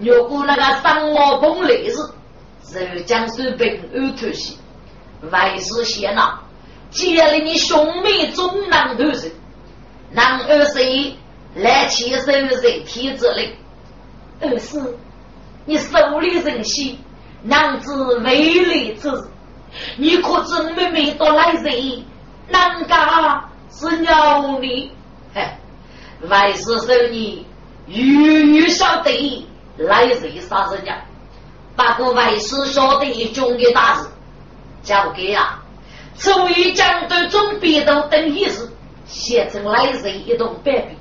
[0.00, 1.96] 月姑那个三毛崩来时，
[2.64, 4.58] 是江苏平安特西，
[5.30, 6.40] 外事先呐，
[6.90, 9.32] 接了你兄妹中南头人，
[10.10, 11.16] 男二岁
[11.54, 13.54] 来牵手在天子里，
[14.40, 14.98] 二是
[15.64, 16.98] 你手里人心。
[17.42, 19.10] 男子为利之，
[19.96, 22.04] 你可知妹妹到来人？
[22.48, 24.92] 难家是鸟你？
[25.32, 25.58] 哎，
[26.28, 27.46] 外事说你
[27.86, 29.48] 远远晓得
[29.78, 31.02] 来人杀人家，
[31.74, 34.08] 不过外事晓得一中的大事，
[34.82, 35.62] 交给啊，
[36.14, 38.68] 所以将对中边都等一时，
[39.06, 40.96] 写成来人一动百笔，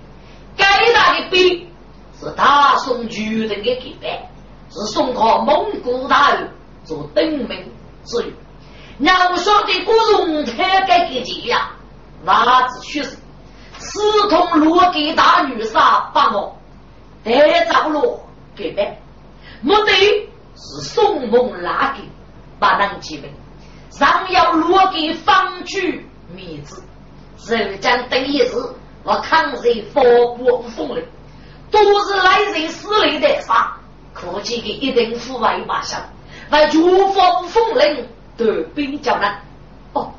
[0.60, 1.68] 该大的笔
[2.20, 4.30] 是大宋巨人的给办。
[4.72, 6.48] 是送靠蒙古大人
[6.84, 7.72] 做登门
[8.06, 8.32] 之用，
[9.00, 11.72] 娘说的古荣太改革节呀，
[12.24, 13.18] 娃子去世，
[13.80, 16.56] 私通罗给大女杀八毛，
[17.24, 17.32] 带
[17.66, 18.24] 着罗
[18.56, 18.98] 给办，
[19.62, 19.92] 目的
[20.56, 22.04] 是送蒙拉给
[22.60, 23.28] 把人击败，
[23.90, 26.84] 上要罗给方举面子，
[27.48, 28.52] 人将等一日
[29.04, 31.04] 我抗日发国风雷，
[31.72, 33.76] 都是来人死里的杀。
[34.14, 36.02] 估计的一定腐败马上，
[36.50, 38.46] 那如风风铃都
[38.76, 39.42] 比较难。
[39.94, 40.12] 哦，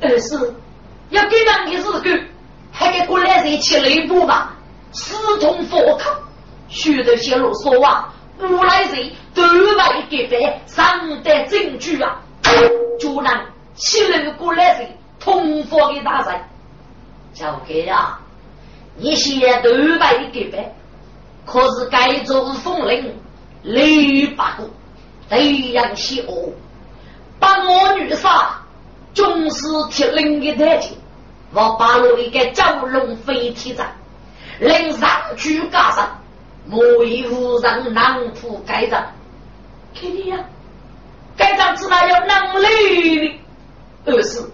[0.00, 0.54] 二是
[1.10, 2.24] 要给人的日子，
[2.70, 4.54] 还给过来人起雷布吧？
[4.92, 6.10] 四通佛靠，
[6.68, 9.42] 许多些路说话，无来人都
[9.74, 12.22] 来给白上得证据啊！
[12.98, 14.88] 就让起来过来人
[15.20, 16.40] 通佛的大人，
[17.32, 18.18] 交给呀，
[18.96, 20.74] 你先都来给白。
[21.44, 23.16] 可是该做风铃，
[23.62, 24.70] 雷八个，
[25.28, 26.52] 雷阳邪恶，
[27.40, 28.60] 把我女杀，
[29.12, 30.96] 总是铁灵的代替。
[31.54, 33.94] 我把我一个蛟龙飞天斩，
[34.60, 36.18] 令上去加上，
[36.66, 39.12] 莫以无人难破该斩。
[39.94, 40.38] 看你呀，
[41.36, 44.48] 该斩只那有能力的，二是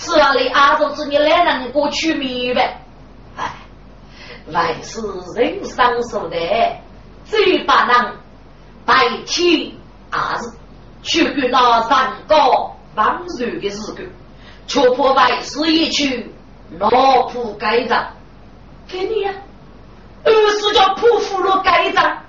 [0.00, 2.80] 是那里阿祖子你来能过去明白？
[3.36, 3.52] 哎。
[4.46, 5.00] 来是
[5.36, 6.36] 人生所的，
[7.24, 8.14] 最把人
[8.84, 8.94] 白
[9.26, 9.70] 天
[10.10, 10.56] 二日
[11.02, 14.10] 去给那山高望水的日子，
[14.66, 16.34] 却破外事一去，
[16.78, 18.12] 老铺盖章，
[18.88, 19.32] 给你呀！
[20.24, 22.22] 二是叫破俘虏盖章，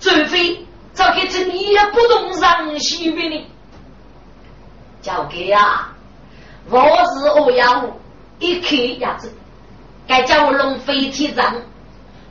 [0.00, 3.46] 除非早给这你也不懂人心为你，
[5.00, 5.94] 交给啊！
[6.70, 7.90] 我是欧阳
[8.38, 9.32] 一看样子。
[10.06, 11.62] 该叫我龙飞天章，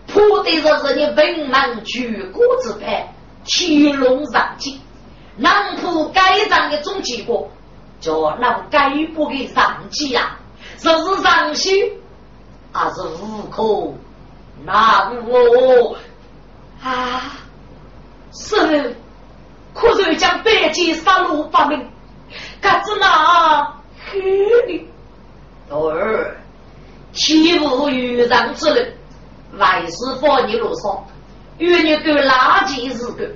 [0.07, 3.13] 破的说是你文盲举国之派，
[3.45, 4.81] 天龙上计，
[5.35, 7.49] 南破该章的总结果，
[7.99, 10.37] 叫那该部的上计呀，
[10.77, 11.99] 这是上虚，
[12.71, 13.93] 还是无可
[14.65, 15.95] 难我
[16.83, 17.33] 啊！
[18.31, 18.95] 是，
[19.73, 21.91] 可是将百计杀戮八名，
[22.61, 23.76] 可子那
[24.11, 24.19] 黑
[24.67, 24.87] 的
[25.75, 26.37] 儿。
[27.13, 28.93] 岂无遇人之人，
[29.57, 31.03] 万事放你路上，
[31.57, 33.27] 与你个垃圾日个，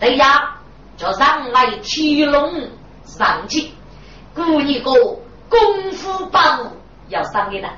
[0.00, 0.56] 对呀，
[0.96, 2.68] 叫上来天龙
[3.04, 3.70] 上去，
[4.34, 4.90] 故你个
[5.48, 6.72] 功夫八五
[7.08, 7.68] 要上的呢。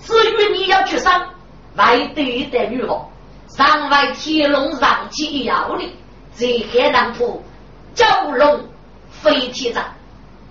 [0.00, 1.28] 至于你要去上，
[1.74, 3.06] 外对的女王，
[3.48, 5.92] 上来天龙上去一要的，
[6.32, 7.42] 在海南坡
[7.94, 8.64] 蛟龙
[9.10, 9.84] 飞天掌，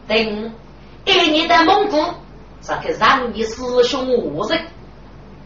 [0.08, 0.54] 等
[1.06, 2.04] 一年的蒙古。
[2.62, 4.60] 这个让你师兄我人，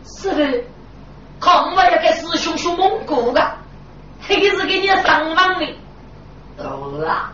[0.06, 0.64] 是不？
[1.42, 3.42] 看我要给个师兄兄蒙古的，
[4.22, 5.66] 还是给你上访的。
[6.58, 7.32] 懂了，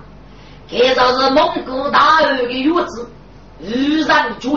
[0.67, 3.09] 这就是蒙古大儿的月子，
[3.59, 4.51] 遇上军，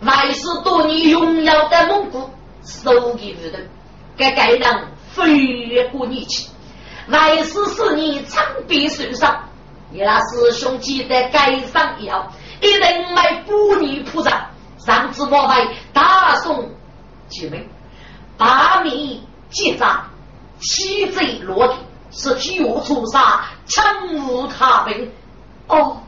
[0.00, 2.30] 外事多年荣耀的蒙古，
[2.62, 3.58] 手给日的，
[4.16, 6.48] 该该让飞过你去。
[7.08, 9.44] 外事是你长臂受伤，
[9.90, 12.24] 你那师兄记得该上以后，
[12.60, 16.70] 一人买补你铺上，上次我为大宋
[17.28, 17.68] 救命。
[18.36, 20.04] 八面结扎，
[20.60, 21.74] 七贼落地，
[22.10, 23.84] 是九出杀，称
[24.14, 25.10] 无他兵。
[25.66, 25.98] 哦，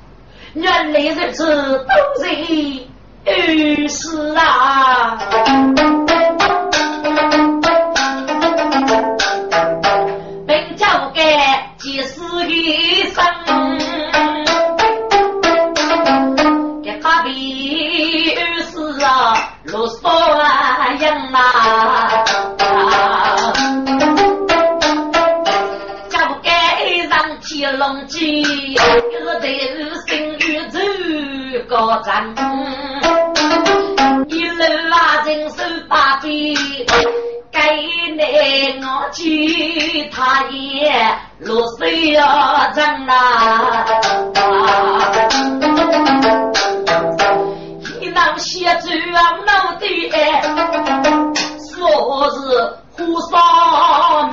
[0.54, 2.86] 原来如此，都是
[3.24, 5.18] 二师啊！
[32.02, 32.34] 战，
[34.28, 36.30] 一路啊人手把剑，
[37.52, 37.60] 该
[38.16, 38.22] 来
[38.80, 40.92] 我去他也
[41.40, 43.14] 落水呀战呐。
[48.38, 50.16] 写出啊，我的爱，
[51.58, 51.70] 说
[52.30, 52.38] 是
[52.96, 52.98] 火
[53.30, 53.32] 烧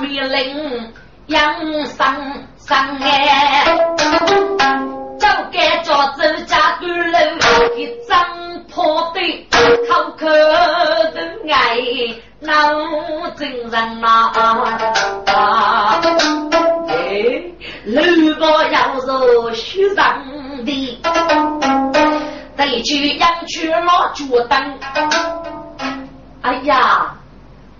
[0.00, 0.92] 密林，
[1.26, 1.36] 养
[1.84, 1.98] 生
[2.56, 2.68] 生
[3.02, 3.06] 哎，
[5.18, 7.17] 就该叫自家女儿。
[7.78, 9.46] 一张破的，
[9.86, 10.26] 口口
[11.14, 11.78] 都爱
[12.40, 14.32] 闹真人呐。
[16.88, 17.40] 哎，
[17.86, 20.24] 路过要是虚上
[20.64, 21.00] 的，
[22.56, 24.78] 得去养去老脚蹬。
[26.42, 27.14] 哎呀，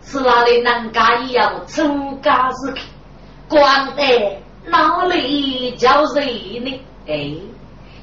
[0.05, 2.83] 是哪里人家要出家子去，
[3.49, 4.43] 光得。
[4.67, 6.81] 哪里叫谁呢？
[7.09, 7.35] 哎，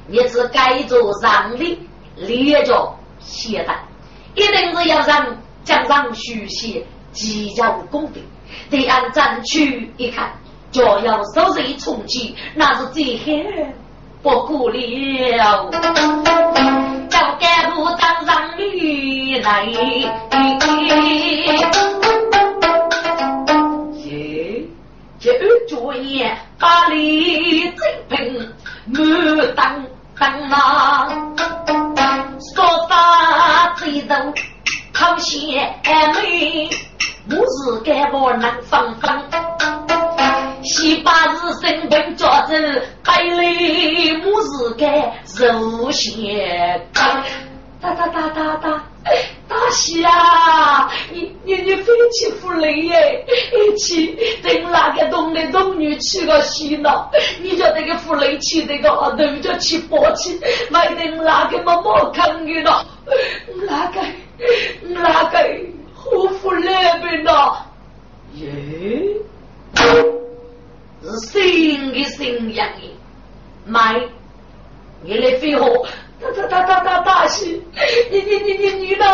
[0.08, 1.85] 你是该做上的，
[2.16, 3.74] 列着写的，
[4.34, 8.22] 一定是要让江上书写，计较公平。
[8.70, 10.32] 得按战区一看，
[10.70, 13.44] 就要收拾重启，那是最黑
[14.22, 15.70] 不过了。
[17.08, 19.66] 叫干部当上女来。
[25.18, 27.76] 这二角爷把里真
[28.08, 28.48] 平
[28.86, 29.84] 满当
[30.16, 31.08] 当啊，
[32.40, 34.34] 说啥最柔
[34.92, 35.58] 好些
[36.14, 36.68] 美，
[37.30, 39.22] 我是该我能放放。
[40.62, 47.22] 西八日身份家子，百里我是该肉血干。
[47.80, 48.84] 哒哒哒哒哒。
[49.48, 50.90] 大喜啊！
[51.12, 53.24] 你你你飞起福雷耶！
[53.52, 57.08] 一起等哪个东的东女去个喜呢？
[57.40, 62.84] 你叫那个福雷去那个啊，头就去搏起，买等哪个么么看你了？
[63.68, 64.00] 哪个
[64.88, 65.38] 哪个
[65.94, 67.32] 好福来边呢？
[68.34, 68.44] 耶，
[71.02, 72.96] 是新的新样的，
[73.64, 74.00] 买
[75.02, 75.86] 你来飞货。
[76.18, 77.62] 大大大大大大喜！
[78.10, 79.04] 你你你你你呢？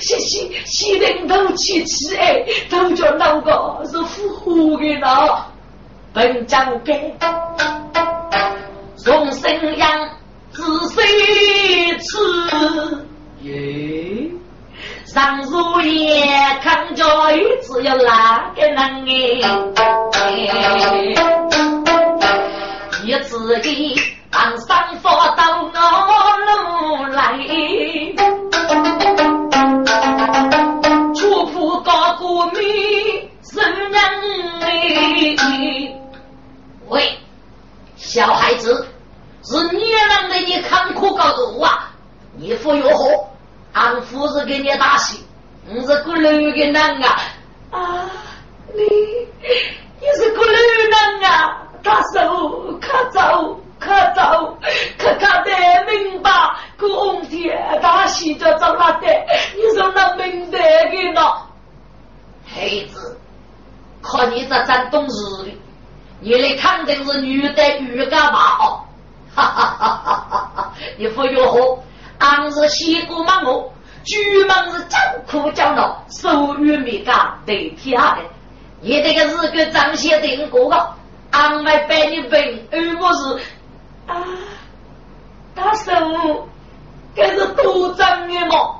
[0.00, 5.06] 洗洗洗人头去吃哎，头叫那个是复活的呢。
[6.12, 7.16] 本将给
[8.96, 10.10] 从生养
[10.50, 11.02] 自谁
[11.98, 12.18] 吃？
[13.42, 14.30] 耶！
[15.06, 16.26] 上如夜
[16.62, 19.06] 看教育，只有哪个能
[20.12, 20.38] 哎？
[23.10, 24.00] 一自己。
[24.30, 25.72] 当山佛到我
[26.46, 27.36] 路来，
[31.16, 33.92] 出铺高过米是人
[36.86, 37.18] 喂，
[37.96, 38.86] 小孩子，
[39.42, 41.90] 是你让的你看苦高度啊！
[42.36, 43.02] 你服药好，
[43.72, 45.24] 俺夫是给你打戏，
[45.66, 47.20] 你是个女的男啊！
[47.72, 48.06] 啊，
[48.72, 48.82] 你
[50.00, 51.66] 你是个女人啊！
[51.82, 53.60] 他手可走。
[53.80, 54.58] 可走，
[54.98, 55.50] 可看得
[55.90, 56.30] 明白，
[56.78, 59.06] 公天大喜就走了的，
[59.56, 61.22] 你说那明白的呢？
[62.44, 63.18] 孩子，
[64.02, 65.58] 看你这真懂事的，
[66.20, 68.80] 你来肯定是女的女干嘛哦？
[69.34, 70.72] 哈哈哈哈哈哈！
[70.98, 71.78] 你不要喝，
[72.18, 73.72] 俺是西姑忙我，
[74.04, 78.18] 居门是叫苦叫闹，手语没干得天的，
[78.82, 80.76] 你这个日个张先定过个，
[81.30, 83.42] 俺们百你病，而不是。
[84.06, 84.24] 啊，
[85.54, 86.48] 大叔，
[87.14, 88.76] 这是多脏的嘛！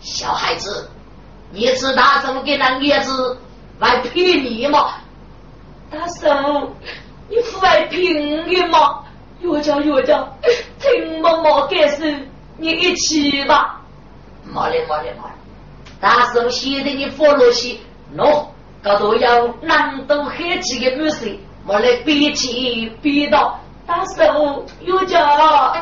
[0.00, 0.90] 小孩子，
[1.50, 3.38] 你吃大叔给那叶子，
[3.78, 4.94] 来骗你吗？
[5.90, 6.68] 大嫂，
[7.28, 9.04] 你不来骗你吗？
[9.40, 10.26] 岳家岳家，
[10.80, 12.28] 听妈妈解释，
[12.58, 13.80] 你一起吧。
[14.44, 15.34] 没嘞没嘞没嘞，
[16.00, 17.78] 大嫂现在你放落去，
[18.16, 18.46] 喏，
[18.82, 24.22] 这都要难度很几个女婿，我来比起比到大嫂
[24.82, 25.72] 岳家。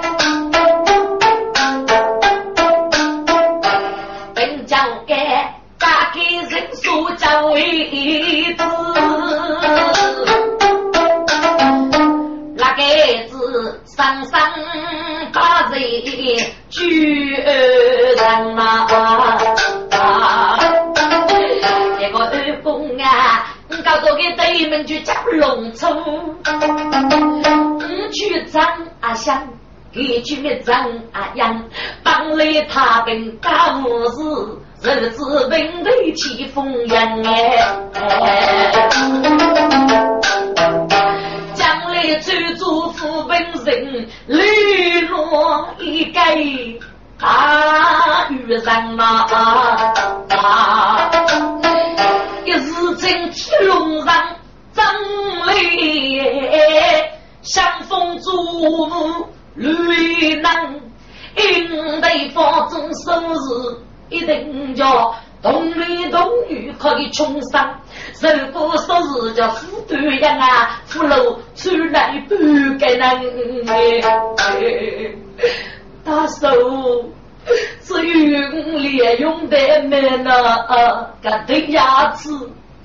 [4.34, 5.16] 本将该
[5.78, 8.64] 打开人数叫位子，
[12.56, 12.82] 那个
[13.28, 14.40] 子上上
[15.32, 15.80] 把人
[16.70, 18.86] 举人呐，
[24.12, 26.36] 搞到个对门就叫龙冲，五
[28.12, 28.62] 去张
[29.00, 29.48] 阿香。
[29.92, 31.64] 一句没张阿阳，
[32.02, 34.20] 当来他本干无事，
[34.82, 37.56] 日子本对起风扬哎。
[41.54, 46.36] 将来走做副本人，绿落一盖
[47.18, 48.62] 大雨人
[49.00, 49.92] 啊！
[52.52, 54.14] 一日正天龙上
[54.74, 54.84] 张
[55.46, 55.54] 来，
[57.40, 58.30] 相逢祝
[58.90, 59.26] 福。
[59.54, 60.80] 绿能
[61.36, 63.36] 应对方中生日，
[64.10, 67.74] 一定叫同男同女可以穷生。
[68.20, 72.38] 如果说是叫富端阳啊，富路穿来半
[72.78, 73.02] 个人，
[76.04, 76.48] 大手
[77.82, 78.40] 只有
[78.78, 80.56] 连用的没那
[81.22, 82.30] 个对牙齿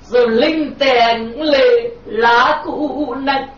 [0.08, 1.58] 是领得来
[2.06, 3.48] 拉姑娘，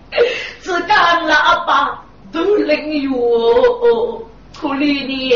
[0.60, 2.02] 只干喇叭。
[2.32, 4.22] 都领哟，
[4.60, 5.32] 可怜你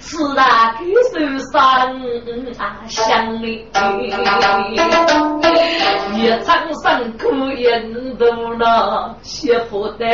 [0.00, 1.18] 四大举手
[1.50, 1.60] 上
[2.58, 3.66] 啊，乡里
[6.14, 8.24] 一场上苦印度
[8.58, 10.06] 那媳妇的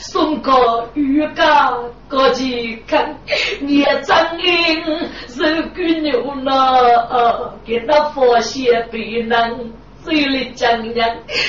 [0.00, 1.72] 送个鱼干
[2.10, 3.16] 过去看，
[3.60, 4.82] 你张英
[5.28, 9.70] 是个牛呢，给他佛写背能。
[10.08, 11.06] 嘴里讲讲，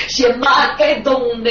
[0.08, 1.50] 先马该动的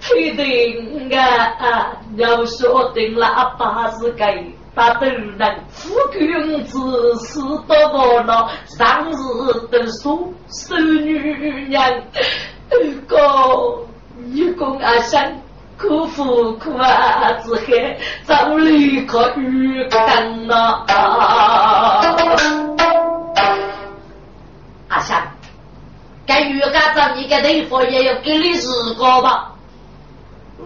[0.00, 4.42] 推定啊，要说定喇叭是该
[4.74, 6.80] 打头人，夫君子
[7.16, 9.12] 是多么了，上日
[9.70, 12.02] 的说守女人，
[12.70, 13.86] 二哥
[14.16, 15.22] 你公阿想
[15.78, 20.82] 苦苦苦啊子海，早离可遇干呐，
[24.88, 25.37] 阿香。
[26.28, 29.54] 该鱼干子，你个头发也要给你日过吧？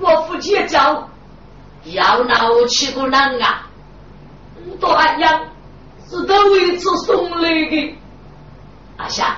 [0.01, 1.09] 我父亲讲，
[1.85, 3.69] 要闹起个难啊！
[4.81, 5.41] 大样
[6.11, 7.97] 是头一次送来的。
[8.97, 9.37] 阿霞，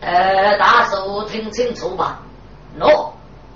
[0.00, 2.20] 呃，大叔听清楚吧？
[2.78, 3.12] 喏，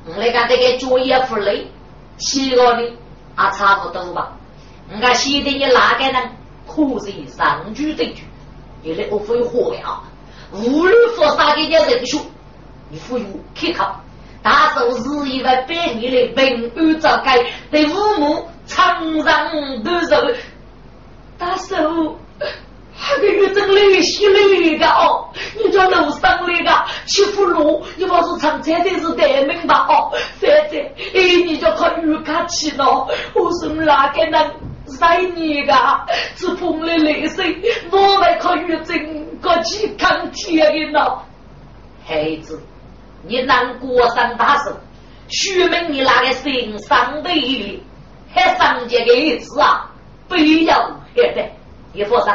[0.06, 1.70] 你看这个作业不累，
[2.16, 2.92] 七个的
[3.34, 4.32] 啊，差不多吧？
[4.90, 6.18] 你看写的你哪个呢
[6.66, 8.22] 可是上句对句，
[8.82, 10.00] 你那不会火呀？
[10.52, 12.20] 无论佛啥给点人数，
[12.88, 13.24] 你富裕
[13.54, 14.00] 可靠，
[14.42, 20.16] 大手是一万百年的平安早该，对父母常常都受。
[21.36, 22.18] 大手，
[22.98, 25.28] 那个月真累死累的哦！
[25.62, 29.86] 你叫楼上来的七福路，你不是长车的是大门吧？
[29.88, 30.80] 哦，反正
[31.14, 33.06] 哎，你就靠预卡去了。
[33.34, 34.50] 我是哪个人？
[34.88, 35.74] 晒你的，
[36.36, 37.60] 是碰了泪水，
[37.90, 41.24] 我们可以整个去看天的了。
[42.06, 42.60] 孩子，
[43.22, 44.76] 你难过三大寿，
[45.28, 47.82] 说明你那个心上的意
[48.32, 49.90] 还上节个意思啊？
[50.28, 51.52] 不要现在，
[51.92, 52.32] 你放心，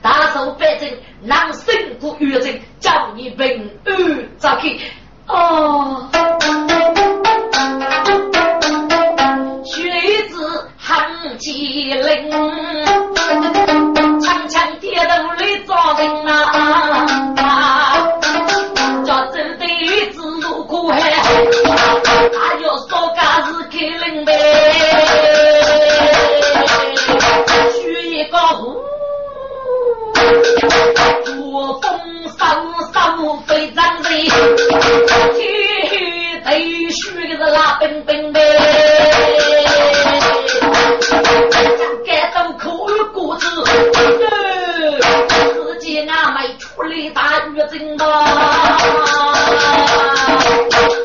[0.00, 0.88] 大寿反正
[1.24, 4.80] 让辛苦月人叫你平安早去
[5.26, 6.08] 哦。
[11.42, 11.50] 喊起
[11.92, 12.30] 铃，
[14.20, 16.30] 长枪铁头来抓人啊！
[19.04, 19.66] 叫走的
[20.12, 23.76] 子如苦海，还要说家是开
[24.06, 24.30] 灵呗，
[27.72, 28.80] 许一个呼，
[31.24, 31.90] 作风
[32.38, 32.40] 稍
[32.94, 32.94] 稍
[33.48, 34.04] 非常人，
[35.34, 35.40] 嘿
[36.44, 36.56] 嘿，
[36.90, 37.02] 许
[37.36, 38.81] 个是拉冰冰呗。
[47.62, 48.04] 打月经吧？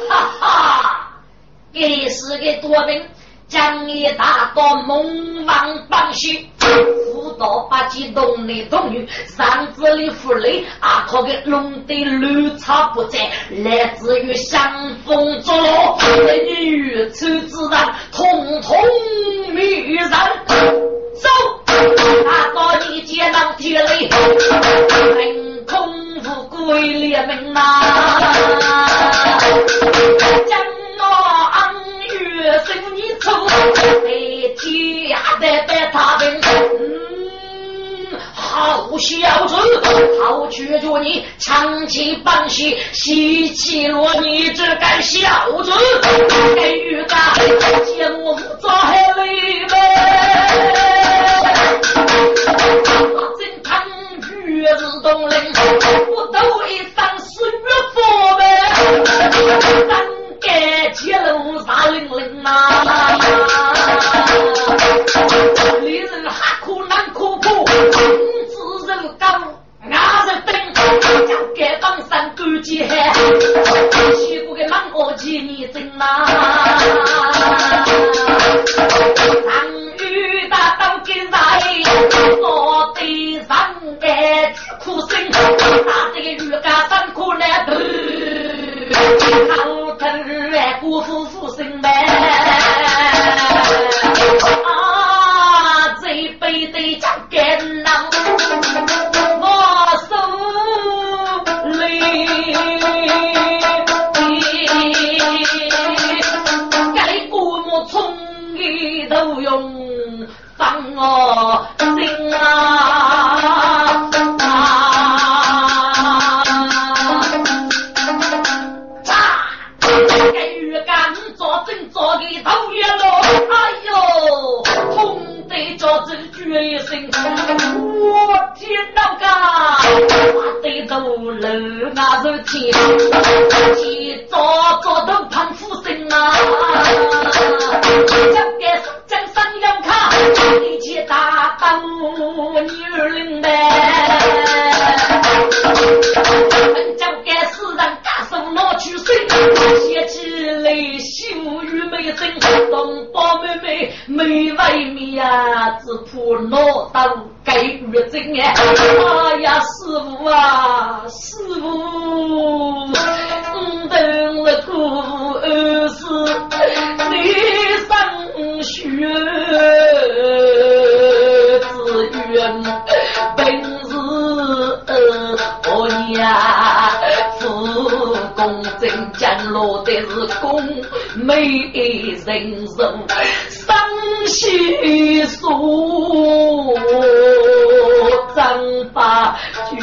[0.09, 1.11] 哈哈，
[1.71, 3.05] 给是个多名，
[3.47, 13.29] 将你打到猛王帮西，辅导八级动男动女，上子里妇雷，阿靠个弄得乱草不在，
[13.63, 15.97] 来自于相逢作乐，
[16.43, 17.79] 女丑之人，
[18.11, 18.75] 统统
[19.53, 20.09] 迷人。
[21.17, 21.27] 走，
[21.65, 24.07] 打到你街上街里，
[25.17, 27.61] 凭空富贵列名呐，
[30.45, 30.59] 将
[30.99, 31.05] 我
[32.19, 33.79] 月生你出，在
[34.57, 34.61] 家
[35.39, 39.55] 在在他边，嗯，好小子，
[40.21, 45.71] 好绝着你长期帮戏，喜气落你这个小子，
[46.57, 47.33] 该遇干
[47.85, 49.77] 节目做海里呗。
[54.67, 55.35] 真看月日东林，
[56.13, 56.37] 我都
[56.67, 57.57] 一生是月
[57.93, 57.97] 佛
[58.37, 58.41] 呗。
[59.87, 59.91] 三
[60.41, 60.45] 盖
[60.89, 61.31] 铁路
[61.65, 62.51] 啥零零啊？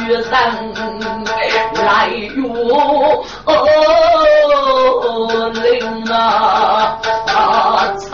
[0.07, 0.21] 决
[0.99, 1.05] 人
[1.83, 3.23] 来哟，
[5.51, 6.99] 灵啊，
[7.97, 8.09] 惨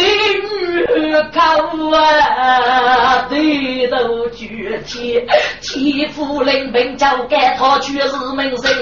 [1.31, 1.39] 口
[1.95, 5.22] 啊，低头具体，
[5.61, 8.80] 替夫人本交给他却是门生，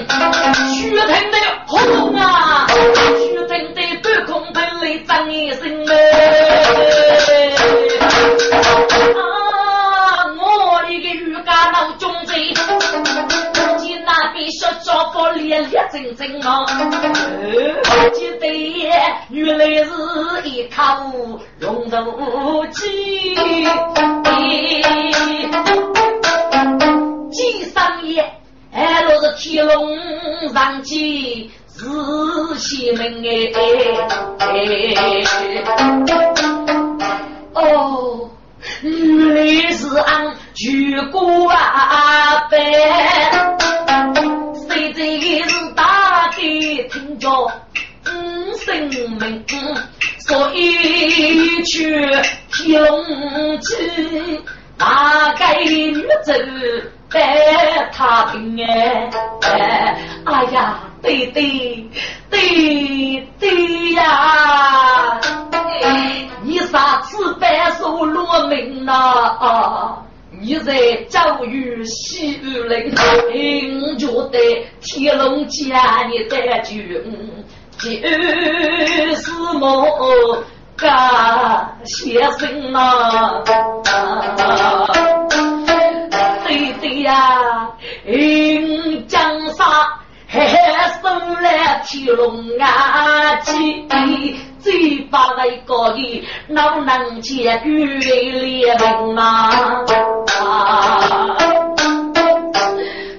[96.47, 98.77] 老能接雨连
[99.13, 99.85] 门啊，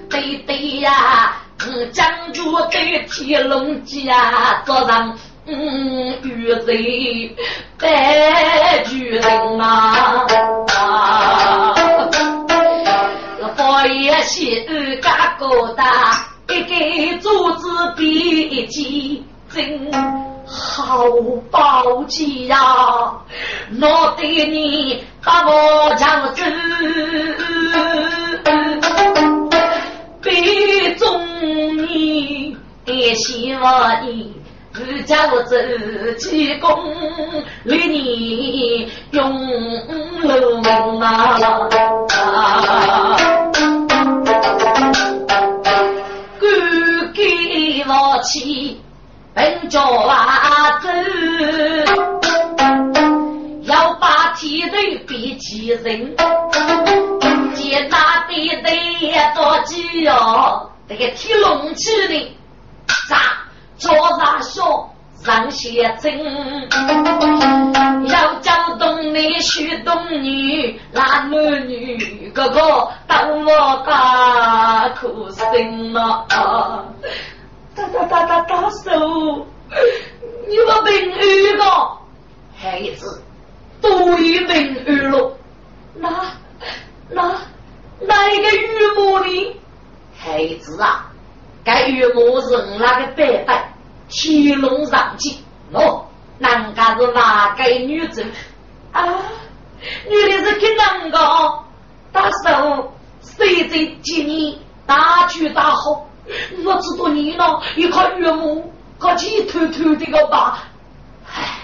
[0.09, 1.35] 对对呀，
[1.91, 7.35] 将军对天龙家做上嗯玉贼
[7.79, 10.25] 白巨人啊。
[13.57, 17.67] 我也是二家高大，一个柱子
[17.97, 18.03] 比
[18.49, 19.91] 一斤，真
[20.71, 21.03] 好
[21.51, 22.55] 宝剑呀！
[23.81, 26.41] 我对你把我叫子，
[30.21, 31.21] 比中
[32.85, 34.33] 你希望你。
[34.73, 36.69] 自家我自己功，
[37.65, 39.37] 与你永
[40.21, 40.61] 留
[41.01, 41.37] 啊！
[46.39, 48.80] 敢给我起
[49.33, 49.79] 本家
[50.81, 50.87] 子，
[53.63, 54.75] 要把天头
[55.07, 56.15] 比起人，
[57.55, 62.37] 见那的得多急哟，这个提龙起的
[63.09, 63.17] 咋？
[63.77, 66.19] 坐上说上写真，
[68.07, 72.59] 要叫动你许动女，那男女个个
[73.07, 76.25] 等我大哭声嘛！
[77.75, 79.47] 大大大大大手，
[80.47, 81.63] 你我名誉个
[82.55, 83.23] 孩子
[83.81, 85.37] 都有名誉了，
[85.95, 86.09] 那
[87.09, 87.41] 那
[88.01, 89.55] 那一个玉母呢？
[90.17, 91.11] 孩子啊，
[91.63, 93.67] 该玉母是那个白带。
[94.13, 95.37] 天龙上去，
[95.71, 96.05] 哦，
[96.37, 98.25] 人家是哪个女子
[98.91, 99.07] 啊？
[100.09, 101.63] 女的是给哪个？
[102.11, 102.91] 大手
[103.21, 104.61] 谁在接你？
[104.85, 106.07] 大举大好，
[106.63, 107.43] 我知道你呢，
[107.75, 110.63] 一看岳母，可气偷偷的个吧？
[111.33, 111.59] 唉，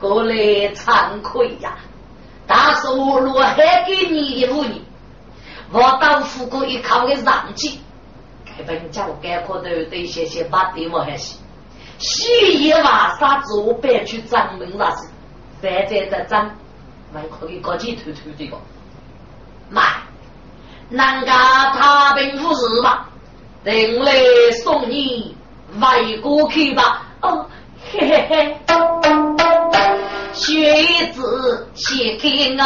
[0.00, 0.34] 过来
[0.74, 1.76] 惭愧呀！
[2.46, 4.80] 大手若还给你的妇女，
[5.72, 7.78] 我当富过一靠的上去。
[8.66, 11.36] 本家我该可都得些些把对我还是，
[11.98, 15.08] 西夜晚上做白去张门那是，
[15.60, 16.50] 反正在张，
[17.12, 18.56] 还可以搞起偷偷这个，
[19.68, 19.82] 妈，
[20.88, 23.08] 人家他并不是吧？
[23.66, 24.12] 人来
[24.62, 25.34] 送你
[25.80, 27.02] 外过去吧。
[27.20, 27.44] 哦，
[27.92, 28.56] 嘿嘿嘿，
[30.32, 32.62] 学子写给我，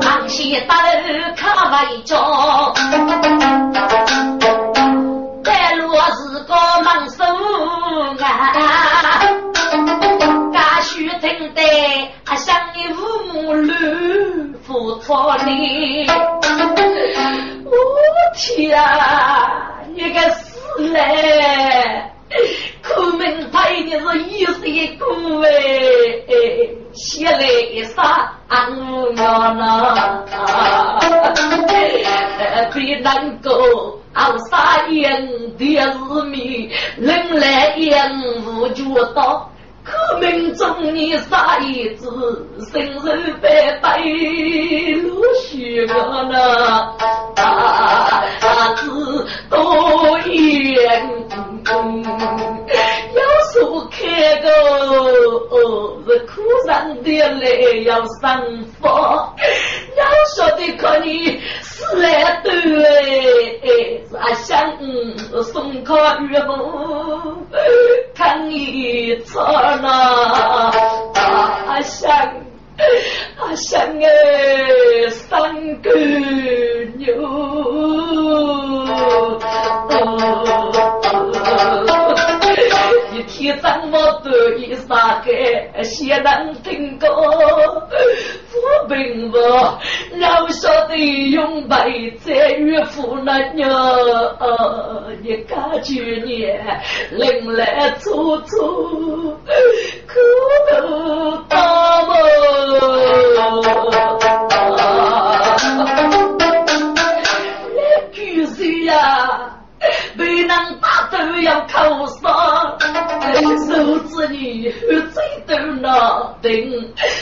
[0.00, 2.72] 螃蟹打了卡外招。
[13.44, 13.76] 我的，
[14.66, 16.14] 我天啊！
[17.44, 17.51] 你
[20.12, 22.10] 个死嘞！
[22.82, 25.04] 苦命派的是一岁苦
[25.42, 25.50] 哎，
[26.94, 30.24] 血泪洒我呐！
[32.72, 35.28] 别难过，熬杀烟
[35.58, 38.10] 的是命，人来烟
[38.46, 39.51] 雾就到。
[39.84, 42.06] 可命中你杀一子，
[42.72, 46.94] 生日白白如雪呢，
[47.36, 51.02] 啊子多言，
[53.52, 54.00] 要说开
[54.36, 54.48] 个
[56.06, 59.34] 是苦人的泪要生发，
[59.94, 60.02] 要
[60.34, 64.78] 说的可你死来对，是想
[65.44, 67.36] 送客玉母
[68.14, 69.44] 看一场。
[69.82, 69.88] 那
[71.66, 72.10] 阿香，
[73.38, 75.90] 阿香哎，三个
[76.96, 77.12] 牛，
[83.56, 87.08] 怎么得一三个，先能听歌。
[87.08, 91.90] 我并不老晓得用白
[92.24, 93.68] 在岳父那娘，
[95.22, 99.36] 你感觉你人来处处
[100.06, 100.20] 苦
[100.70, 102.12] 头大么？
[116.42, 116.52] 等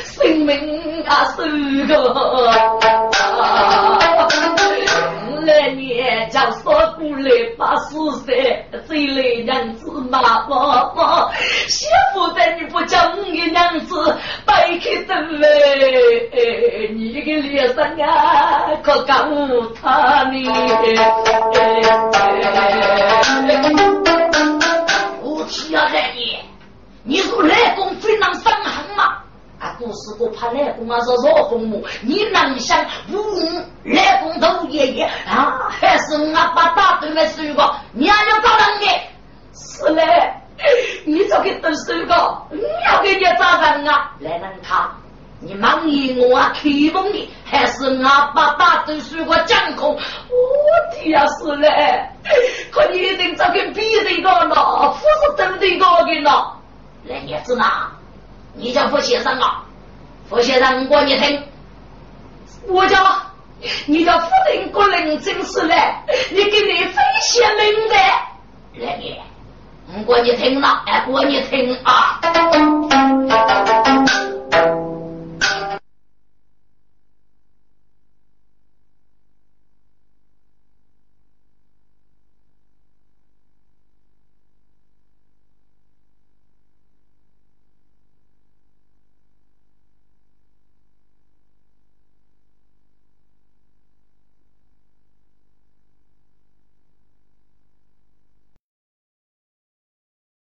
[0.04, 1.94] 生命啊，是个。
[5.40, 8.26] 来年叫说过来把四三，
[8.70, 11.30] 再来娘子骂我，
[11.66, 14.14] 媳妇在你不叫你娘子
[14.44, 15.48] 摆开灯来，
[16.94, 19.14] 你个脸上啊可告
[19.82, 20.36] 他呢？
[30.80, 32.82] 我怕来公啊是若父母，你能想